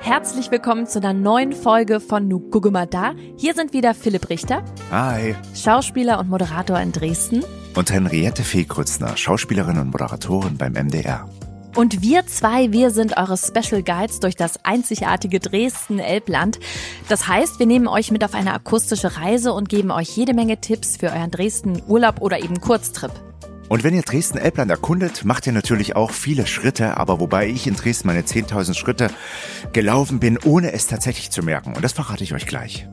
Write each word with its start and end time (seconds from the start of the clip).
Herzlich 0.00 0.50
willkommen 0.50 0.86
zu 0.86 0.98
einer 0.98 1.12
neuen 1.12 1.52
Folge 1.52 2.00
von 2.00 2.26
Nu 2.26 2.40
gucke 2.40 2.70
mal 2.70 2.86
da. 2.86 3.12
Hier 3.36 3.54
sind 3.54 3.72
wieder 3.72 3.94
Philipp 3.94 4.28
Richter, 4.28 4.64
Hi. 4.90 5.36
Schauspieler 5.54 6.18
und 6.18 6.28
Moderator 6.28 6.80
in 6.80 6.90
Dresden. 6.90 7.44
Und 7.76 7.92
Henriette 7.92 8.42
Fee-Krützner, 8.42 9.16
Schauspielerin 9.16 9.78
und 9.78 9.90
Moderatorin 9.90 10.56
beim 10.56 10.72
MDR. 10.72 11.28
Und 11.76 12.02
wir 12.02 12.26
zwei, 12.26 12.72
wir 12.72 12.90
sind 12.90 13.16
eure 13.16 13.36
Special 13.36 13.82
Guides 13.82 14.20
durch 14.20 14.34
das 14.34 14.64
einzigartige 14.64 15.38
Dresden-Elbland. 15.38 16.58
Das 17.08 17.28
heißt, 17.28 17.60
wir 17.60 17.66
nehmen 17.66 17.86
euch 17.86 18.10
mit 18.10 18.24
auf 18.24 18.34
eine 18.34 18.52
akustische 18.52 19.16
Reise 19.16 19.52
und 19.52 19.68
geben 19.68 19.90
euch 19.92 20.16
jede 20.16 20.34
Menge 20.34 20.60
Tipps 20.60 20.96
für 20.96 21.12
euren 21.12 21.30
Dresden-Urlaub 21.30 22.20
oder 22.20 22.42
eben 22.42 22.60
Kurztrip. 22.60 23.12
Und 23.70 23.84
wenn 23.84 23.94
ihr 23.94 24.02
Dresden-Elbland 24.02 24.68
erkundet, 24.68 25.24
macht 25.24 25.46
ihr 25.46 25.52
natürlich 25.52 25.94
auch 25.94 26.10
viele 26.10 26.48
Schritte, 26.48 26.96
aber 26.96 27.20
wobei 27.20 27.46
ich 27.46 27.68
in 27.68 27.76
Dresden 27.76 28.08
meine 28.08 28.22
10.000 28.22 28.74
Schritte 28.74 29.10
gelaufen 29.72 30.18
bin, 30.18 30.38
ohne 30.44 30.72
es 30.72 30.88
tatsächlich 30.88 31.30
zu 31.30 31.44
merken. 31.44 31.76
Und 31.76 31.84
das 31.84 31.92
verrate 31.92 32.24
ich 32.24 32.34
euch 32.34 32.46
gleich. 32.46 32.88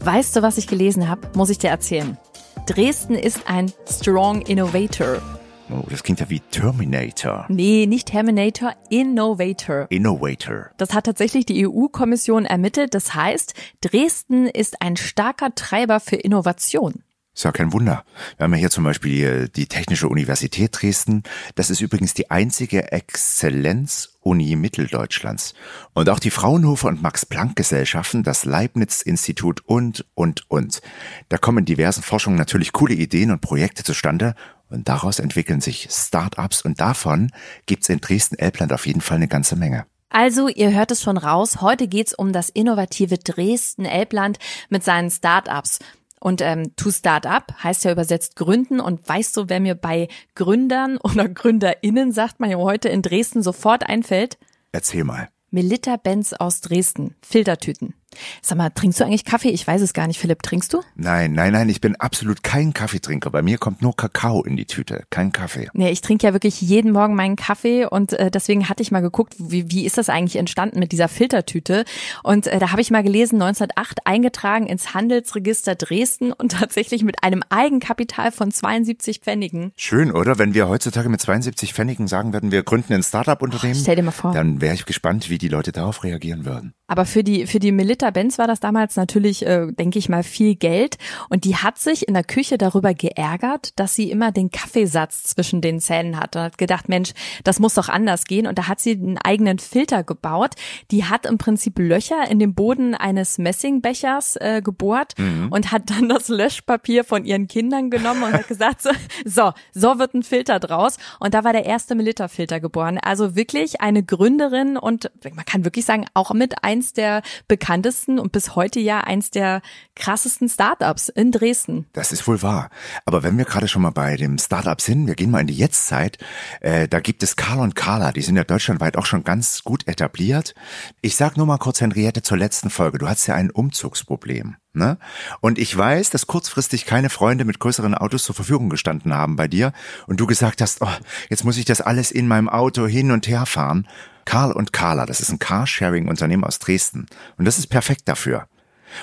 Weißt 0.00 0.36
du, 0.36 0.42
was 0.42 0.58
ich 0.58 0.66
gelesen 0.66 1.08
habe? 1.08 1.30
Muss 1.34 1.48
ich 1.48 1.56
dir 1.56 1.70
erzählen. 1.70 2.18
Dresden 2.66 3.14
ist 3.14 3.48
ein 3.48 3.72
Strong 3.88 4.42
Innovator. 4.42 5.22
Oh, 5.70 5.86
das 5.88 6.02
klingt 6.02 6.20
ja 6.20 6.28
wie 6.28 6.40
Terminator. 6.40 7.46
Nee, 7.48 7.86
nicht 7.86 8.08
Terminator, 8.08 8.74
Innovator. 8.90 9.86
Innovator. 9.88 10.72
Das 10.76 10.92
hat 10.92 11.06
tatsächlich 11.06 11.46
die 11.46 11.66
EU-Kommission 11.66 12.44
ermittelt. 12.44 12.92
Das 12.92 13.14
heißt, 13.14 13.54
Dresden 13.80 14.46
ist 14.46 14.82
ein 14.82 14.98
starker 14.98 15.54
Treiber 15.54 16.00
für 16.00 16.16
Innovation. 16.16 17.02
Ist 17.36 17.44
ja 17.44 17.52
kein 17.52 17.74
Wunder. 17.74 18.02
Wir 18.38 18.44
haben 18.44 18.54
ja 18.54 18.60
hier 18.60 18.70
zum 18.70 18.84
Beispiel 18.84 19.50
die 19.50 19.66
Technische 19.66 20.08
Universität 20.08 20.70
Dresden. 20.72 21.22
Das 21.54 21.68
ist 21.68 21.82
übrigens 21.82 22.14
die 22.14 22.30
einzige 22.30 22.92
Exzellenz-Uni 22.92 24.56
Mitteldeutschlands. 24.56 25.52
Und 25.92 26.08
auch 26.08 26.18
die 26.18 26.30
Fraunhofer 26.30 26.88
und 26.88 27.02
Max-Planck-Gesellschaften, 27.02 28.22
das 28.22 28.46
Leibniz-Institut 28.46 29.60
und, 29.66 30.06
und, 30.14 30.50
und. 30.50 30.80
Da 31.28 31.36
kommen 31.36 31.58
in 31.58 31.64
diversen 31.66 32.02
Forschungen 32.02 32.38
natürlich 32.38 32.72
coole 32.72 32.94
Ideen 32.94 33.30
und 33.30 33.42
Projekte 33.42 33.84
zustande. 33.84 34.34
Und 34.70 34.88
daraus 34.88 35.18
entwickeln 35.18 35.60
sich 35.60 35.88
Start-ups 35.90 36.62
und 36.62 36.80
davon 36.80 37.32
gibt's 37.66 37.90
in 37.90 38.00
Dresden-Elbland 38.00 38.72
auf 38.72 38.86
jeden 38.86 39.02
Fall 39.02 39.18
eine 39.18 39.28
ganze 39.28 39.56
Menge. 39.56 39.84
Also, 40.08 40.48
ihr 40.48 40.72
hört 40.72 40.92
es 40.92 41.02
schon 41.02 41.18
raus, 41.18 41.60
heute 41.60 41.88
geht's 41.88 42.14
um 42.14 42.32
das 42.32 42.48
innovative 42.48 43.18
Dresden-Elbland 43.18 44.38
mit 44.70 44.82
seinen 44.82 45.10
Start-ups. 45.10 45.80
Und 46.20 46.40
ähm, 46.40 46.74
to 46.76 46.90
start 46.90 47.26
up 47.26 47.52
heißt 47.62 47.84
ja 47.84 47.92
übersetzt 47.92 48.36
gründen. 48.36 48.80
Und 48.80 49.06
weißt 49.08 49.36
du, 49.36 49.48
wer 49.48 49.60
mir 49.60 49.74
bei 49.74 50.08
Gründern 50.34 50.96
oder 51.02 51.28
GründerInnen, 51.28 52.12
sagt 52.12 52.40
man 52.40 52.50
ja 52.50 52.56
heute 52.58 52.88
in 52.88 53.02
Dresden, 53.02 53.42
sofort 53.42 53.88
einfällt? 53.88 54.38
Erzähl 54.72 55.04
mal. 55.04 55.28
Melita 55.50 55.96
Benz 55.96 56.32
aus 56.32 56.60
Dresden. 56.60 57.14
Filtertüten. 57.22 57.94
Sag 58.42 58.58
mal, 58.58 58.70
trinkst 58.70 59.00
du 59.00 59.04
eigentlich 59.04 59.24
Kaffee? 59.24 59.50
Ich 59.50 59.66
weiß 59.66 59.82
es 59.82 59.92
gar 59.92 60.06
nicht. 60.06 60.18
Philipp, 60.18 60.42
trinkst 60.42 60.72
du? 60.72 60.82
Nein, 60.94 61.32
nein, 61.32 61.52
nein, 61.52 61.68
ich 61.68 61.80
bin 61.80 61.96
absolut 61.96 62.42
kein 62.42 62.72
Kaffeetrinker. 62.72 63.30
Bei 63.30 63.42
mir 63.42 63.58
kommt 63.58 63.82
nur 63.82 63.94
Kakao 63.96 64.42
in 64.42 64.56
die 64.56 64.66
Tüte, 64.66 65.04
kein 65.10 65.32
Kaffee. 65.32 65.68
Nee, 65.72 65.90
ich 65.90 66.00
trinke 66.00 66.26
ja 66.26 66.32
wirklich 66.32 66.60
jeden 66.60 66.92
Morgen 66.92 67.14
meinen 67.14 67.36
Kaffee 67.36 67.86
und 67.86 68.12
äh, 68.12 68.30
deswegen 68.30 68.68
hatte 68.68 68.82
ich 68.82 68.90
mal 68.90 69.00
geguckt, 69.00 69.34
wie, 69.38 69.70
wie 69.70 69.84
ist 69.84 69.98
das 69.98 70.08
eigentlich 70.08 70.36
entstanden 70.36 70.78
mit 70.78 70.92
dieser 70.92 71.08
Filtertüte? 71.08 71.84
Und 72.22 72.46
äh, 72.46 72.58
da 72.58 72.72
habe 72.72 72.80
ich 72.80 72.90
mal 72.90 73.02
gelesen, 73.02 73.40
1908 73.42 74.06
eingetragen 74.06 74.66
ins 74.66 74.94
Handelsregister 74.94 75.74
Dresden 75.74 76.32
und 76.32 76.52
tatsächlich 76.58 77.04
mit 77.04 77.22
einem 77.22 77.42
Eigenkapital 77.48 78.32
von 78.32 78.50
72 78.50 79.20
Pfennigen. 79.20 79.72
Schön, 79.76 80.12
oder? 80.12 80.38
Wenn 80.38 80.54
wir 80.54 80.68
heutzutage 80.68 81.08
mit 81.08 81.20
72 81.20 81.74
Pfennigen 81.74 82.06
sagen 82.06 82.32
würden, 82.32 82.52
wir 82.52 82.62
gründen 82.62 82.92
ein 82.92 83.02
Startup-Unternehmen. 83.02 83.78
Stell 83.80 83.96
dir 83.96 84.02
mal 84.02 84.10
vor. 84.10 84.32
Dann 84.32 84.60
wäre 84.60 84.74
ich 84.74 84.84
gespannt, 84.84 85.30
wie 85.30 85.38
die 85.38 85.48
Leute 85.48 85.72
darauf 85.72 86.04
reagieren 86.04 86.44
würden. 86.44 86.74
Aber 86.88 87.04
für 87.04 87.24
die, 87.24 87.46
für 87.46 87.58
die 87.58 87.72
Melita 87.72 88.10
Benz 88.10 88.38
war 88.38 88.46
das 88.46 88.60
damals 88.60 88.96
natürlich, 88.96 89.44
äh, 89.44 89.72
denke 89.72 89.98
ich 89.98 90.08
mal, 90.08 90.22
viel 90.22 90.54
Geld. 90.54 90.98
Und 91.28 91.44
die 91.44 91.56
hat 91.56 91.78
sich 91.78 92.06
in 92.06 92.14
der 92.14 92.24
Küche 92.24 92.58
darüber 92.58 92.94
geärgert, 92.94 93.78
dass 93.78 93.94
sie 93.94 94.10
immer 94.10 94.30
den 94.32 94.50
Kaffeesatz 94.50 95.24
zwischen 95.24 95.60
den 95.60 95.80
Zähnen 95.80 96.18
hat. 96.18 96.36
Und 96.36 96.42
hat 96.42 96.58
gedacht, 96.58 96.88
Mensch, 96.88 97.12
das 97.44 97.58
muss 97.58 97.74
doch 97.74 97.88
anders 97.88 98.24
gehen. 98.24 98.46
Und 98.46 98.58
da 98.58 98.68
hat 98.68 98.80
sie 98.80 98.92
einen 98.92 99.18
eigenen 99.18 99.58
Filter 99.58 100.04
gebaut. 100.04 100.54
Die 100.90 101.04
hat 101.04 101.26
im 101.26 101.38
Prinzip 101.38 101.78
Löcher 101.78 102.30
in 102.30 102.38
den 102.38 102.54
Boden 102.54 102.94
eines 102.94 103.38
Messingbechers 103.38 104.36
äh, 104.36 104.62
gebohrt 104.62 105.14
Mhm. 105.18 105.48
und 105.50 105.72
hat 105.72 105.90
dann 105.90 106.08
das 106.08 106.28
Löschpapier 106.28 107.02
von 107.04 107.24
ihren 107.24 107.48
Kindern 107.48 107.90
genommen 107.90 108.22
und 108.22 108.32
hat 108.32 108.48
gesagt, 108.48 108.82
so, 108.82 108.90
so, 109.24 109.52
so 109.72 109.98
wird 109.98 110.14
ein 110.14 110.22
Filter 110.22 110.60
draus. 110.60 110.96
Und 111.20 111.34
da 111.34 111.42
war 111.44 111.52
der 111.52 111.64
erste 111.66 111.94
Melita-Filter 111.94 112.60
geboren. 112.60 112.98
Also 112.98 113.34
wirklich 113.34 113.80
eine 113.80 114.02
Gründerin 114.02 114.76
und 114.76 115.10
man 115.34 115.44
kann 115.44 115.64
wirklich 115.64 115.84
sagen, 115.84 116.06
auch 116.14 116.32
mit 116.32 116.62
eins 116.76 116.92
der 116.92 117.22
bekanntesten 117.48 118.18
und 118.18 118.32
bis 118.32 118.54
heute 118.54 118.80
ja 118.80 119.00
eins 119.00 119.30
der 119.30 119.62
krassesten 119.94 120.48
Startups 120.48 121.08
in 121.08 121.32
Dresden. 121.32 121.86
Das 121.94 122.12
ist 122.12 122.28
wohl 122.28 122.42
wahr. 122.42 122.68
Aber 123.06 123.22
wenn 123.22 123.38
wir 123.38 123.46
gerade 123.46 123.66
schon 123.66 123.82
mal 123.82 123.90
bei 123.90 124.16
dem 124.16 124.38
Startup 124.38 124.80
sind, 124.80 125.06
wir 125.06 125.14
gehen 125.14 125.30
mal 125.30 125.40
in 125.40 125.46
die 125.46 125.56
Jetztzeit, 125.56 126.18
äh, 126.60 126.86
da 126.86 127.00
gibt 127.00 127.22
es 127.22 127.36
Karl 127.36 127.60
und 127.60 127.74
Carla, 127.74 128.12
die 128.12 128.20
sind 128.20 128.36
ja 128.36 128.44
deutschlandweit 128.44 128.98
auch 128.98 129.06
schon 129.06 129.24
ganz 129.24 129.64
gut 129.64 129.88
etabliert. 129.88 130.54
Ich 131.00 131.16
sag 131.16 131.38
nur 131.38 131.46
mal 131.46 131.58
kurz, 131.58 131.80
Henriette, 131.80 132.22
zur 132.22 132.36
letzten 132.36 132.68
Folge. 132.68 132.98
Du 132.98 133.08
hattest 133.08 133.28
ja 133.28 133.34
ein 133.34 133.50
Umzugsproblem. 133.50 134.56
Ne? 134.74 134.98
Und 135.40 135.58
ich 135.58 135.74
weiß, 135.74 136.10
dass 136.10 136.26
kurzfristig 136.26 136.84
keine 136.84 137.08
Freunde 137.08 137.46
mit 137.46 137.58
größeren 137.58 137.94
Autos 137.94 138.24
zur 138.24 138.34
Verfügung 138.34 138.68
gestanden 138.68 139.14
haben 139.14 139.36
bei 139.36 139.48
dir 139.48 139.72
und 140.06 140.20
du 140.20 140.26
gesagt 140.26 140.60
hast, 140.60 140.82
oh, 140.82 140.88
jetzt 141.30 141.44
muss 141.44 141.56
ich 141.56 141.64
das 141.64 141.80
alles 141.80 142.10
in 142.10 142.28
meinem 142.28 142.50
Auto 142.50 142.86
hin 142.86 143.10
und 143.10 143.26
her 143.26 143.46
fahren. 143.46 143.88
Karl 144.26 144.52
und 144.52 144.74
Carla, 144.74 145.06
das 145.06 145.20
ist 145.20 145.30
ein 145.30 145.38
Carsharing-Unternehmen 145.38 146.44
aus 146.44 146.58
Dresden 146.58 147.06
und 147.38 147.46
das 147.46 147.58
ist 147.58 147.68
perfekt 147.68 148.02
dafür. 148.06 148.46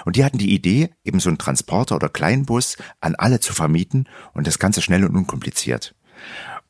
Und 0.06 0.16
die 0.16 0.24
hatten 0.24 0.38
die 0.38 0.54
Idee, 0.54 0.92
eben 1.04 1.20
so 1.20 1.30
einen 1.30 1.40
Transporter 1.40 1.96
oder 1.96 2.10
Kleinbus 2.10 2.78
an 3.02 3.16
alle 3.16 3.40
zu 3.40 3.54
vermieten 3.54 4.08
und 4.34 4.46
das 4.48 4.60
Ganze 4.60 4.82
schnell 4.82 5.04
und 5.04 5.16
unkompliziert. 5.16 5.96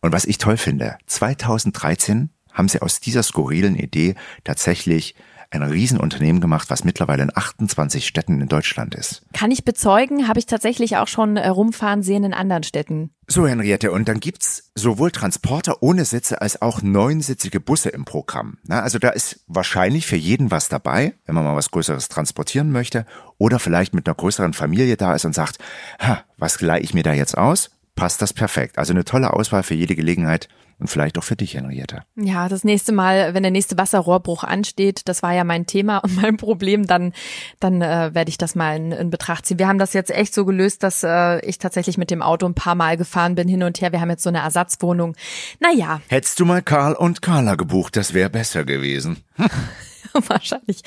Und 0.02 0.14
was 0.14 0.26
ich 0.26 0.38
toll 0.38 0.58
finde, 0.58 0.98
2013 1.08 2.30
haben 2.52 2.70
sie 2.70 2.82
aus 2.82 3.00
dieser 3.00 3.24
skurrilen 3.24 3.76
Idee 3.76 4.16
tatsächlich 4.44 5.16
ein 5.62 5.70
Riesenunternehmen 5.70 6.42
gemacht, 6.42 6.70
was 6.70 6.84
mittlerweile 6.84 7.24
in 7.24 7.32
28 7.36 8.08
Städten 8.08 8.42
in 8.42 8.48
Deutschland 8.48 8.96
ist. 8.96 9.24
Kann 9.34 9.52
ich 9.52 9.64
bezeugen, 9.64 10.28
habe 10.28 10.40
ich 10.40 10.46
tatsächlich 10.46 10.98
auch 10.98 11.08
schon 11.08 11.38
äh, 11.38 11.48
rumfahren 11.48 12.04
sehen 12.04 12.24
in 12.24 12.34
anderen 12.34 12.64
Städten. 12.64 13.12
So, 13.28 13.48
Henriette, 13.48 13.92
und 13.92 14.08
dann 14.08 14.20
gibt's 14.20 14.72
sowohl 14.76 15.12
Transporter 15.12 15.82
ohne 15.82 16.06
Sitze 16.06 16.42
als 16.42 16.62
auch 16.62 16.82
neunsitzige 16.82 17.60
Busse 17.60 17.90
im 17.90 18.04
Programm. 18.04 18.58
Na, 18.64 18.82
also 18.82 19.00
da 19.00 19.10
ist 19.10 19.44
wahrscheinlich 19.48 20.06
für 20.06 20.18
jeden 20.18 20.52
was 20.52 20.70
dabei, 20.70 21.14
wenn 21.26 21.36
man 21.36 21.44
mal 21.44 21.56
was 21.56 21.72
Größeres 21.72 22.10
transportieren 22.10 22.72
möchte 22.72 23.06
oder 23.38 23.60
vielleicht 23.60 23.94
mit 23.94 24.08
einer 24.08 24.16
größeren 24.16 24.54
Familie 24.54 24.98
da 24.98 25.16
ist 25.16 25.26
und 25.26 25.34
sagt, 25.34 25.58
ha, 26.00 26.24
was 26.38 26.60
leih 26.62 26.82
ich 26.82 26.94
mir 26.94 27.04
da 27.04 27.14
jetzt 27.14 27.38
aus? 27.38 27.72
Passt 27.96 28.22
das 28.22 28.34
perfekt. 28.34 28.78
Also 28.78 28.94
eine 28.94 29.06
tolle 29.06 29.34
Auswahl 29.34 29.64
für 29.64 29.76
jede 29.76 29.96
Gelegenheit 29.96 30.50
und 30.84 30.90
vielleicht 30.90 31.18
auch 31.18 31.24
für 31.24 31.38
dich, 31.38 31.56
Henriette. 31.56 32.04
Ja, 32.18 32.50
das 32.50 32.66
nächste 32.66 32.92
Mal, 32.92 33.34
wenn 33.34 33.42
der 33.42 33.54
nächste 33.54 33.78
Wasserrohrbruch 33.78 34.44
ansteht, 34.44 35.04
das 35.06 35.24
war 35.24 35.34
ja 35.34 35.46
mein 35.46 35.66
Thema 35.66 36.00
und 36.00 36.22
mein 36.22 36.36
Problem, 36.36 36.88
dann, 36.88 37.14
dann 37.62 37.82
äh, 37.82 38.14
werde 38.14 38.28
ich 38.28 38.38
das 38.38 38.54
mal 38.54 38.76
in, 38.76 38.92
in 38.92 39.10
Betracht 39.10 39.46
ziehen. 39.46 39.60
Wir 39.60 39.70
haben 39.70 39.80
das 39.80 39.94
jetzt 39.94 40.12
echt 40.12 40.34
so 40.34 40.44
gelöst, 40.44 40.84
dass 40.84 41.02
äh, 41.04 41.40
ich 41.46 41.58
tatsächlich 41.58 41.98
mit 41.98 42.12
dem 42.12 42.22
Auto 42.22 42.46
ein 42.46 42.54
paar 42.54 42.76
Mal 42.76 42.98
gefahren 42.98 43.36
bin 43.36 43.48
hin 43.48 43.64
und 43.64 43.80
her. 43.80 43.94
Wir 43.94 44.02
haben 44.02 44.10
jetzt 44.10 44.24
so 44.24 44.30
eine 44.30 44.40
Ersatzwohnung. 44.40 45.16
Naja, 45.62 46.02
Hättest 46.10 46.40
du 46.42 46.46
mal 46.46 46.62
Karl 46.62 46.96
und 46.96 47.22
Carla 47.22 47.56
gebucht, 47.56 47.96
das 47.96 48.14
wäre 48.14 48.30
besser 48.30 48.66
gewesen. 48.66 49.24
wahrscheinlich. 50.28 50.82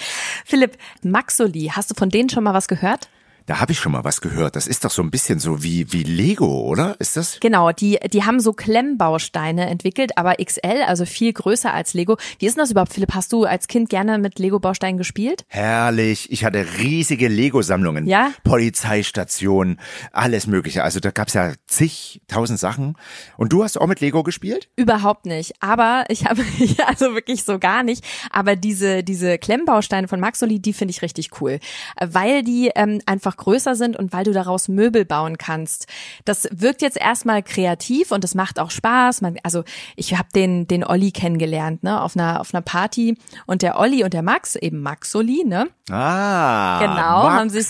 Philipp, 0.44 0.76
Maxoli, 1.02 1.70
hast 1.72 1.90
du 1.90 1.94
von 1.94 2.10
denen 2.10 2.28
schon 2.28 2.44
mal 2.44 2.54
was 2.54 2.68
gehört? 2.68 3.08
Da 3.46 3.60
habe 3.60 3.70
ich 3.70 3.78
schon 3.78 3.92
mal 3.92 4.02
was 4.02 4.20
gehört. 4.20 4.56
Das 4.56 4.66
ist 4.66 4.84
doch 4.84 4.90
so 4.90 5.02
ein 5.02 5.12
bisschen 5.12 5.38
so 5.38 5.62
wie, 5.62 5.92
wie 5.92 6.02
Lego, 6.02 6.62
oder? 6.62 6.96
Ist 6.98 7.16
das? 7.16 7.38
Genau, 7.38 7.70
die, 7.70 7.96
die 8.12 8.24
haben 8.24 8.40
so 8.40 8.52
Klemmbausteine 8.52 9.68
entwickelt, 9.68 10.18
aber 10.18 10.34
XL, 10.44 10.82
also 10.84 11.06
viel 11.06 11.32
größer 11.32 11.72
als 11.72 11.94
Lego. 11.94 12.16
Wie 12.40 12.46
ist 12.46 12.56
denn 12.56 12.62
das 12.62 12.72
überhaupt, 12.72 12.92
Philipp? 12.92 13.14
Hast 13.14 13.32
du 13.32 13.44
als 13.44 13.68
Kind 13.68 13.88
gerne 13.88 14.18
mit 14.18 14.40
Lego-Bausteinen 14.40 14.98
gespielt? 14.98 15.44
Herrlich. 15.46 16.32
Ich 16.32 16.44
hatte 16.44 16.66
riesige 16.80 17.28
Lego-Sammlungen. 17.28 18.08
Ja? 18.08 18.32
Polizeistationen, 18.42 19.78
alles 20.10 20.48
mögliche. 20.48 20.82
Also 20.82 20.98
da 20.98 21.12
gab's 21.12 21.34
ja 21.34 21.52
zig, 21.68 22.22
tausend 22.26 22.58
Sachen. 22.58 22.96
Und 23.36 23.52
du 23.52 23.62
hast 23.62 23.80
auch 23.80 23.86
mit 23.86 24.00
Lego 24.00 24.24
gespielt? 24.24 24.68
Überhaupt 24.74 25.24
nicht. 25.24 25.54
Aber 25.60 26.04
ich 26.08 26.26
habe, 26.26 26.42
also 26.86 27.14
wirklich 27.14 27.44
so 27.44 27.60
gar 27.60 27.84
nicht. 27.84 28.04
Aber 28.32 28.56
diese, 28.56 29.04
diese 29.04 29.38
Klemmbausteine 29.38 30.08
von 30.08 30.18
Maxoli, 30.18 30.58
die 30.58 30.72
finde 30.72 30.90
ich 30.90 31.02
richtig 31.02 31.40
cool. 31.40 31.60
Weil 32.00 32.42
die 32.42 32.72
ähm, 32.74 33.00
einfach 33.06 33.35
größer 33.36 33.74
sind 33.74 33.96
und 33.96 34.12
weil 34.12 34.24
du 34.24 34.32
daraus 34.32 34.68
Möbel 34.68 35.04
bauen 35.04 35.38
kannst. 35.38 35.86
Das 36.24 36.48
wirkt 36.50 36.82
jetzt 36.82 36.96
erstmal 36.96 37.42
kreativ 37.42 38.10
und 38.10 38.24
das 38.24 38.34
macht 38.34 38.58
auch 38.58 38.70
Spaß. 38.70 39.20
Man, 39.20 39.36
also 39.42 39.64
ich 39.96 40.16
habe 40.16 40.28
den, 40.34 40.66
den 40.66 40.84
Olli 40.84 41.12
kennengelernt, 41.12 41.82
ne, 41.82 42.00
auf 42.00 42.16
einer, 42.16 42.40
auf 42.40 42.54
einer 42.54 42.62
Party. 42.62 43.16
Und 43.46 43.62
der 43.62 43.78
Olli 43.78 44.04
und 44.04 44.14
der 44.14 44.22
Max, 44.22 44.56
eben 44.56 44.80
Maxoli, 44.80 45.44
ne? 45.46 45.68
Ah. 45.90 46.78
Genau, 46.80 47.24
Max. 47.24 47.34
haben 47.34 47.50
sich 47.50 47.66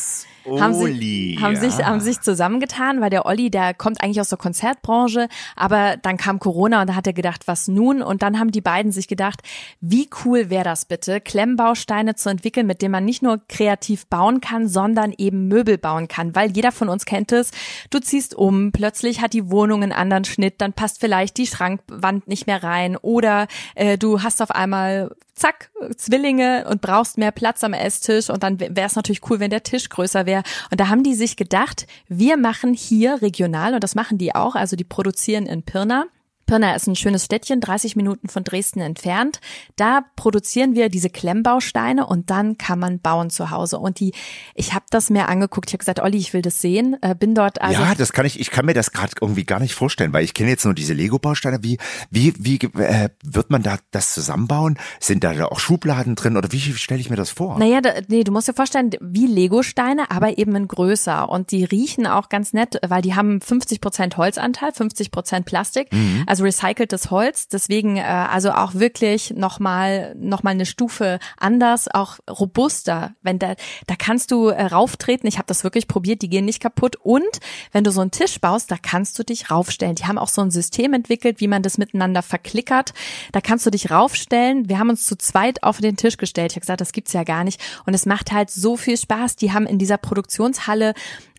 haben, 0.46 0.74
sie, 0.74 1.38
haben, 1.40 1.56
sich, 1.56 1.84
haben 1.84 2.00
sich 2.00 2.20
zusammengetan, 2.20 3.00
weil 3.00 3.10
der 3.10 3.26
Olli, 3.26 3.50
der 3.50 3.74
kommt 3.74 4.02
eigentlich 4.02 4.20
aus 4.20 4.28
der 4.28 4.38
Konzertbranche, 4.38 5.28
aber 5.56 5.96
dann 5.96 6.16
kam 6.16 6.38
Corona 6.38 6.82
und 6.82 6.88
da 6.88 6.94
hat 6.94 7.06
er 7.06 7.12
gedacht, 7.12 7.46
was 7.46 7.68
nun? 7.68 8.02
Und 8.02 8.22
dann 8.22 8.38
haben 8.38 8.50
die 8.50 8.60
beiden 8.60 8.92
sich 8.92 9.08
gedacht, 9.08 9.40
wie 9.80 10.08
cool 10.24 10.50
wäre 10.50 10.64
das 10.64 10.84
bitte, 10.84 11.20
Klemmbausteine 11.20 12.14
zu 12.14 12.28
entwickeln, 12.28 12.66
mit 12.66 12.82
denen 12.82 12.92
man 12.92 13.04
nicht 13.04 13.22
nur 13.22 13.40
kreativ 13.48 14.06
bauen 14.06 14.40
kann, 14.40 14.68
sondern 14.68 15.12
eben 15.16 15.48
Möbel 15.48 15.78
bauen 15.78 16.08
kann, 16.08 16.34
weil 16.34 16.50
jeder 16.52 16.72
von 16.72 16.88
uns 16.88 17.04
kennt 17.04 17.32
es. 17.32 17.50
Du 17.90 17.98
ziehst 17.98 18.34
um, 18.34 18.72
plötzlich 18.72 19.20
hat 19.20 19.32
die 19.32 19.50
Wohnung 19.50 19.82
einen 19.82 19.92
anderen 19.92 20.24
Schnitt, 20.24 20.60
dann 20.60 20.72
passt 20.72 21.00
vielleicht 21.00 21.36
die 21.36 21.46
Schrankwand 21.46 22.28
nicht 22.28 22.46
mehr 22.46 22.62
rein 22.62 22.96
oder 22.96 23.46
äh, 23.74 23.98
du 23.98 24.22
hast 24.22 24.42
auf 24.42 24.50
einmal 24.50 25.10
zack, 25.36 25.70
Zwillinge 25.96 26.66
und 26.68 26.80
brauchst 26.80 27.18
mehr 27.18 27.30
Platz 27.30 27.62
am 27.62 27.74
Esstisch 27.74 28.30
und 28.30 28.42
dann 28.42 28.58
wäre 28.58 28.86
es 28.86 28.96
natürlich 28.96 29.20
cool, 29.28 29.38
wenn 29.38 29.50
der 29.50 29.62
Tisch 29.62 29.88
größer 29.90 30.24
wäre. 30.24 30.35
Und 30.70 30.80
da 30.80 30.88
haben 30.88 31.02
die 31.02 31.14
sich 31.14 31.36
gedacht, 31.36 31.86
wir 32.08 32.36
machen 32.36 32.74
hier 32.74 33.22
regional 33.22 33.74
und 33.74 33.82
das 33.84 33.94
machen 33.94 34.18
die 34.18 34.34
auch, 34.34 34.54
also 34.54 34.76
die 34.76 34.84
produzieren 34.84 35.46
in 35.46 35.62
Pirna 35.62 36.06
Pirna 36.46 36.74
ist 36.74 36.86
ein 36.86 36.96
schönes 36.96 37.24
Städtchen, 37.24 37.60
30 37.60 37.96
Minuten 37.96 38.28
von 38.28 38.44
Dresden 38.44 38.80
entfernt. 38.80 39.40
Da 39.74 40.04
produzieren 40.14 40.74
wir 40.74 40.88
diese 40.88 41.10
Klemmbausteine 41.10 42.06
und 42.06 42.30
dann 42.30 42.56
kann 42.56 42.78
man 42.78 43.00
bauen 43.00 43.30
zu 43.30 43.50
Hause. 43.50 43.78
Und 43.78 43.98
die, 43.98 44.12
ich 44.54 44.72
habe 44.72 44.84
das 44.90 45.10
mir 45.10 45.28
angeguckt, 45.28 45.68
ich 45.68 45.74
habe 45.74 45.78
gesagt, 45.78 46.00
Olli, 46.00 46.18
ich 46.18 46.32
will 46.32 46.42
das 46.42 46.60
sehen. 46.60 46.96
Äh, 47.02 47.14
bin 47.14 47.34
dort 47.34 47.60
also. 47.60 47.82
Ja, 47.82 47.94
das 47.94 48.12
kann 48.12 48.26
ich, 48.26 48.38
ich 48.38 48.50
kann 48.50 48.64
mir 48.64 48.74
das 48.74 48.92
gerade 48.92 49.12
irgendwie 49.20 49.44
gar 49.44 49.60
nicht 49.60 49.74
vorstellen, 49.74 50.12
weil 50.12 50.24
ich 50.24 50.34
kenne 50.34 50.50
jetzt 50.50 50.64
nur 50.64 50.74
diese 50.74 50.94
Lego-Bausteine. 50.94 51.58
Wie, 51.62 51.78
wie, 52.10 52.32
wie 52.38 52.56
äh, 52.56 53.10
wird 53.24 53.50
man 53.50 53.62
da 53.62 53.78
das 53.90 54.14
zusammenbauen? 54.14 54.78
Sind 55.00 55.24
da 55.24 55.46
auch 55.46 55.58
Schubladen 55.58 56.14
drin 56.14 56.36
oder 56.36 56.52
wie 56.52 56.60
stelle 56.60 57.00
ich 57.00 57.10
mir 57.10 57.16
das 57.16 57.30
vor? 57.30 57.58
Naja, 57.58 57.80
da, 57.80 57.90
nee, 58.06 58.22
du 58.22 58.30
musst 58.30 58.48
dir 58.48 58.54
vorstellen, 58.54 58.90
wie 59.00 59.26
Lego-Steine, 59.26 60.10
aber 60.10 60.38
eben 60.38 60.54
in 60.54 60.68
größer. 60.68 61.28
Und 61.28 61.50
die 61.50 61.64
riechen 61.64 62.06
auch 62.06 62.28
ganz 62.28 62.52
nett, 62.52 62.78
weil 62.86 63.02
die 63.02 63.14
haben 63.14 63.40
50 63.40 63.80
Prozent 63.80 64.16
Holzanteil, 64.16 64.72
50 64.72 65.10
Prozent 65.10 65.46
Plastik. 65.46 65.92
Mhm. 65.92 66.22
Also 66.26 66.35
also 66.36 66.44
recyceltes 66.44 67.10
Holz. 67.10 67.48
Deswegen 67.48 67.96
äh, 67.96 68.02
also 68.02 68.50
auch 68.50 68.74
wirklich 68.74 69.32
nochmal 69.34 70.14
noch 70.18 70.42
mal 70.42 70.50
eine 70.50 70.66
Stufe 70.66 71.18
anders, 71.38 71.88
auch 71.88 72.18
robuster. 72.28 73.14
Wenn 73.22 73.38
da, 73.38 73.54
da 73.86 73.94
kannst 73.96 74.30
du 74.30 74.48
äh, 74.48 74.66
rauftreten. 74.66 75.26
Ich 75.26 75.38
habe 75.38 75.46
das 75.46 75.64
wirklich 75.64 75.88
probiert, 75.88 76.22
die 76.22 76.28
gehen 76.28 76.44
nicht 76.44 76.60
kaputt. 76.60 76.96
Und 76.96 77.40
wenn 77.72 77.84
du 77.84 77.90
so 77.90 78.02
einen 78.02 78.10
Tisch 78.10 78.40
baust, 78.40 78.70
da 78.70 78.76
kannst 78.80 79.18
du 79.18 79.22
dich 79.22 79.50
raufstellen. 79.50 79.94
Die 79.94 80.04
haben 80.04 80.18
auch 80.18 80.28
so 80.28 80.42
ein 80.42 80.50
System 80.50 80.92
entwickelt, 80.92 81.40
wie 81.40 81.48
man 81.48 81.62
das 81.62 81.78
miteinander 81.78 82.22
verklickert. 82.22 82.92
Da 83.32 83.40
kannst 83.40 83.64
du 83.64 83.70
dich 83.70 83.90
raufstellen. 83.90 84.68
Wir 84.68 84.78
haben 84.78 84.90
uns 84.90 85.06
zu 85.06 85.16
zweit 85.16 85.62
auf 85.62 85.78
den 85.78 85.96
Tisch 85.96 86.18
gestellt. 86.18 86.52
Ich 86.52 86.56
habe 86.56 86.60
gesagt, 86.60 86.80
das 86.80 86.92
gibt's 86.92 87.14
ja 87.14 87.24
gar 87.24 87.44
nicht. 87.44 87.60
Und 87.86 87.94
es 87.94 88.04
macht 88.04 88.32
halt 88.32 88.50
so 88.50 88.76
viel 88.76 88.98
Spaß. 88.98 89.36
Die 89.36 89.52
haben 89.52 89.66
in 89.66 89.78
dieser 89.78 89.96
Produktionshalle 89.96 90.92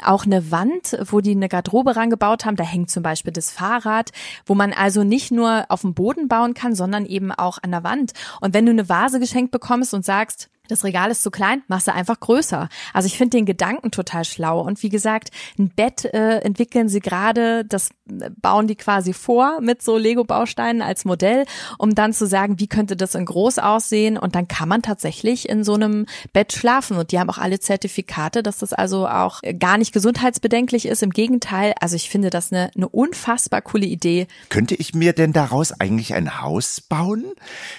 auch 0.03 0.25
eine 0.25 0.51
Wand, 0.51 0.97
wo 1.05 1.21
die 1.21 1.31
eine 1.31 1.49
Garderobe 1.49 1.95
rangebaut 1.95 2.45
haben. 2.45 2.55
Da 2.55 2.63
hängt 2.63 2.89
zum 2.89 3.03
Beispiel 3.03 3.33
das 3.33 3.51
Fahrrad, 3.51 4.11
wo 4.45 4.55
man 4.55 4.73
also 4.73 4.86
nicht 5.03 5.31
nur 5.31 5.65
auf 5.69 5.81
dem 5.81 5.93
Boden 5.93 6.27
bauen 6.27 6.53
kann, 6.53 6.75
sondern 6.75 7.05
eben 7.05 7.31
auch 7.31 7.57
an 7.61 7.71
der 7.71 7.83
Wand. 7.83 8.13
Und 8.41 8.53
wenn 8.53 8.65
du 8.65 8.71
eine 8.71 8.89
Vase 8.89 9.19
geschenkt 9.19 9.51
bekommst 9.51 9.93
und 9.93 10.05
sagst, 10.05 10.49
das 10.67 10.83
Regal 10.83 11.11
ist 11.11 11.23
zu 11.23 11.31
klein, 11.31 11.63
machst 11.67 11.87
du 11.87 11.93
einfach 11.93 12.19
größer. 12.19 12.69
Also 12.93 13.07
ich 13.07 13.17
finde 13.17 13.37
den 13.37 13.45
Gedanken 13.45 13.91
total 13.91 14.25
schlau. 14.25 14.61
Und 14.61 14.81
wie 14.83 14.89
gesagt, 14.89 15.29
ein 15.57 15.69
Bett 15.69 16.05
äh, 16.05 16.39
entwickeln 16.39 16.89
sie 16.89 16.99
gerade, 16.99 17.65
das 17.65 17.89
äh, 18.09 18.29
bauen 18.41 18.67
die 18.67 18.75
quasi 18.75 19.13
vor 19.13 19.59
mit 19.61 19.81
so 19.81 19.97
Lego-Bausteinen 19.97 20.81
als 20.81 21.05
Modell, 21.05 21.45
um 21.77 21.95
dann 21.95 22.13
zu 22.13 22.27
sagen, 22.27 22.59
wie 22.59 22.67
könnte 22.67 22.95
das 22.95 23.15
in 23.15 23.25
groß 23.25 23.59
aussehen. 23.59 24.17
Und 24.17 24.35
dann 24.35 24.47
kann 24.47 24.69
man 24.69 24.81
tatsächlich 24.81 25.49
in 25.49 25.63
so 25.63 25.73
einem 25.73 26.05
Bett 26.33 26.53
schlafen. 26.53 26.97
Und 26.97 27.11
die 27.11 27.19
haben 27.19 27.29
auch 27.29 27.37
alle 27.37 27.59
Zertifikate, 27.59 28.43
dass 28.43 28.59
das 28.59 28.73
also 28.73 29.07
auch 29.07 29.41
gar 29.59 29.77
nicht 29.77 29.93
gesundheitsbedenklich 29.93 30.85
ist. 30.85 31.03
Im 31.03 31.11
Gegenteil, 31.11 31.73
also 31.79 31.95
ich 31.95 32.09
finde 32.09 32.29
das 32.29 32.51
eine, 32.51 32.71
eine 32.75 32.89
unfassbar 32.89 33.61
coole 33.61 33.85
Idee. 33.85 34.27
Könnte 34.49 34.75
ich 34.75 34.93
mir 34.93 35.13
denn 35.13 35.33
daraus 35.33 35.71
eigentlich 35.71 36.13
ein 36.13 36.41
Haus 36.41 36.81
bauen? 36.81 37.25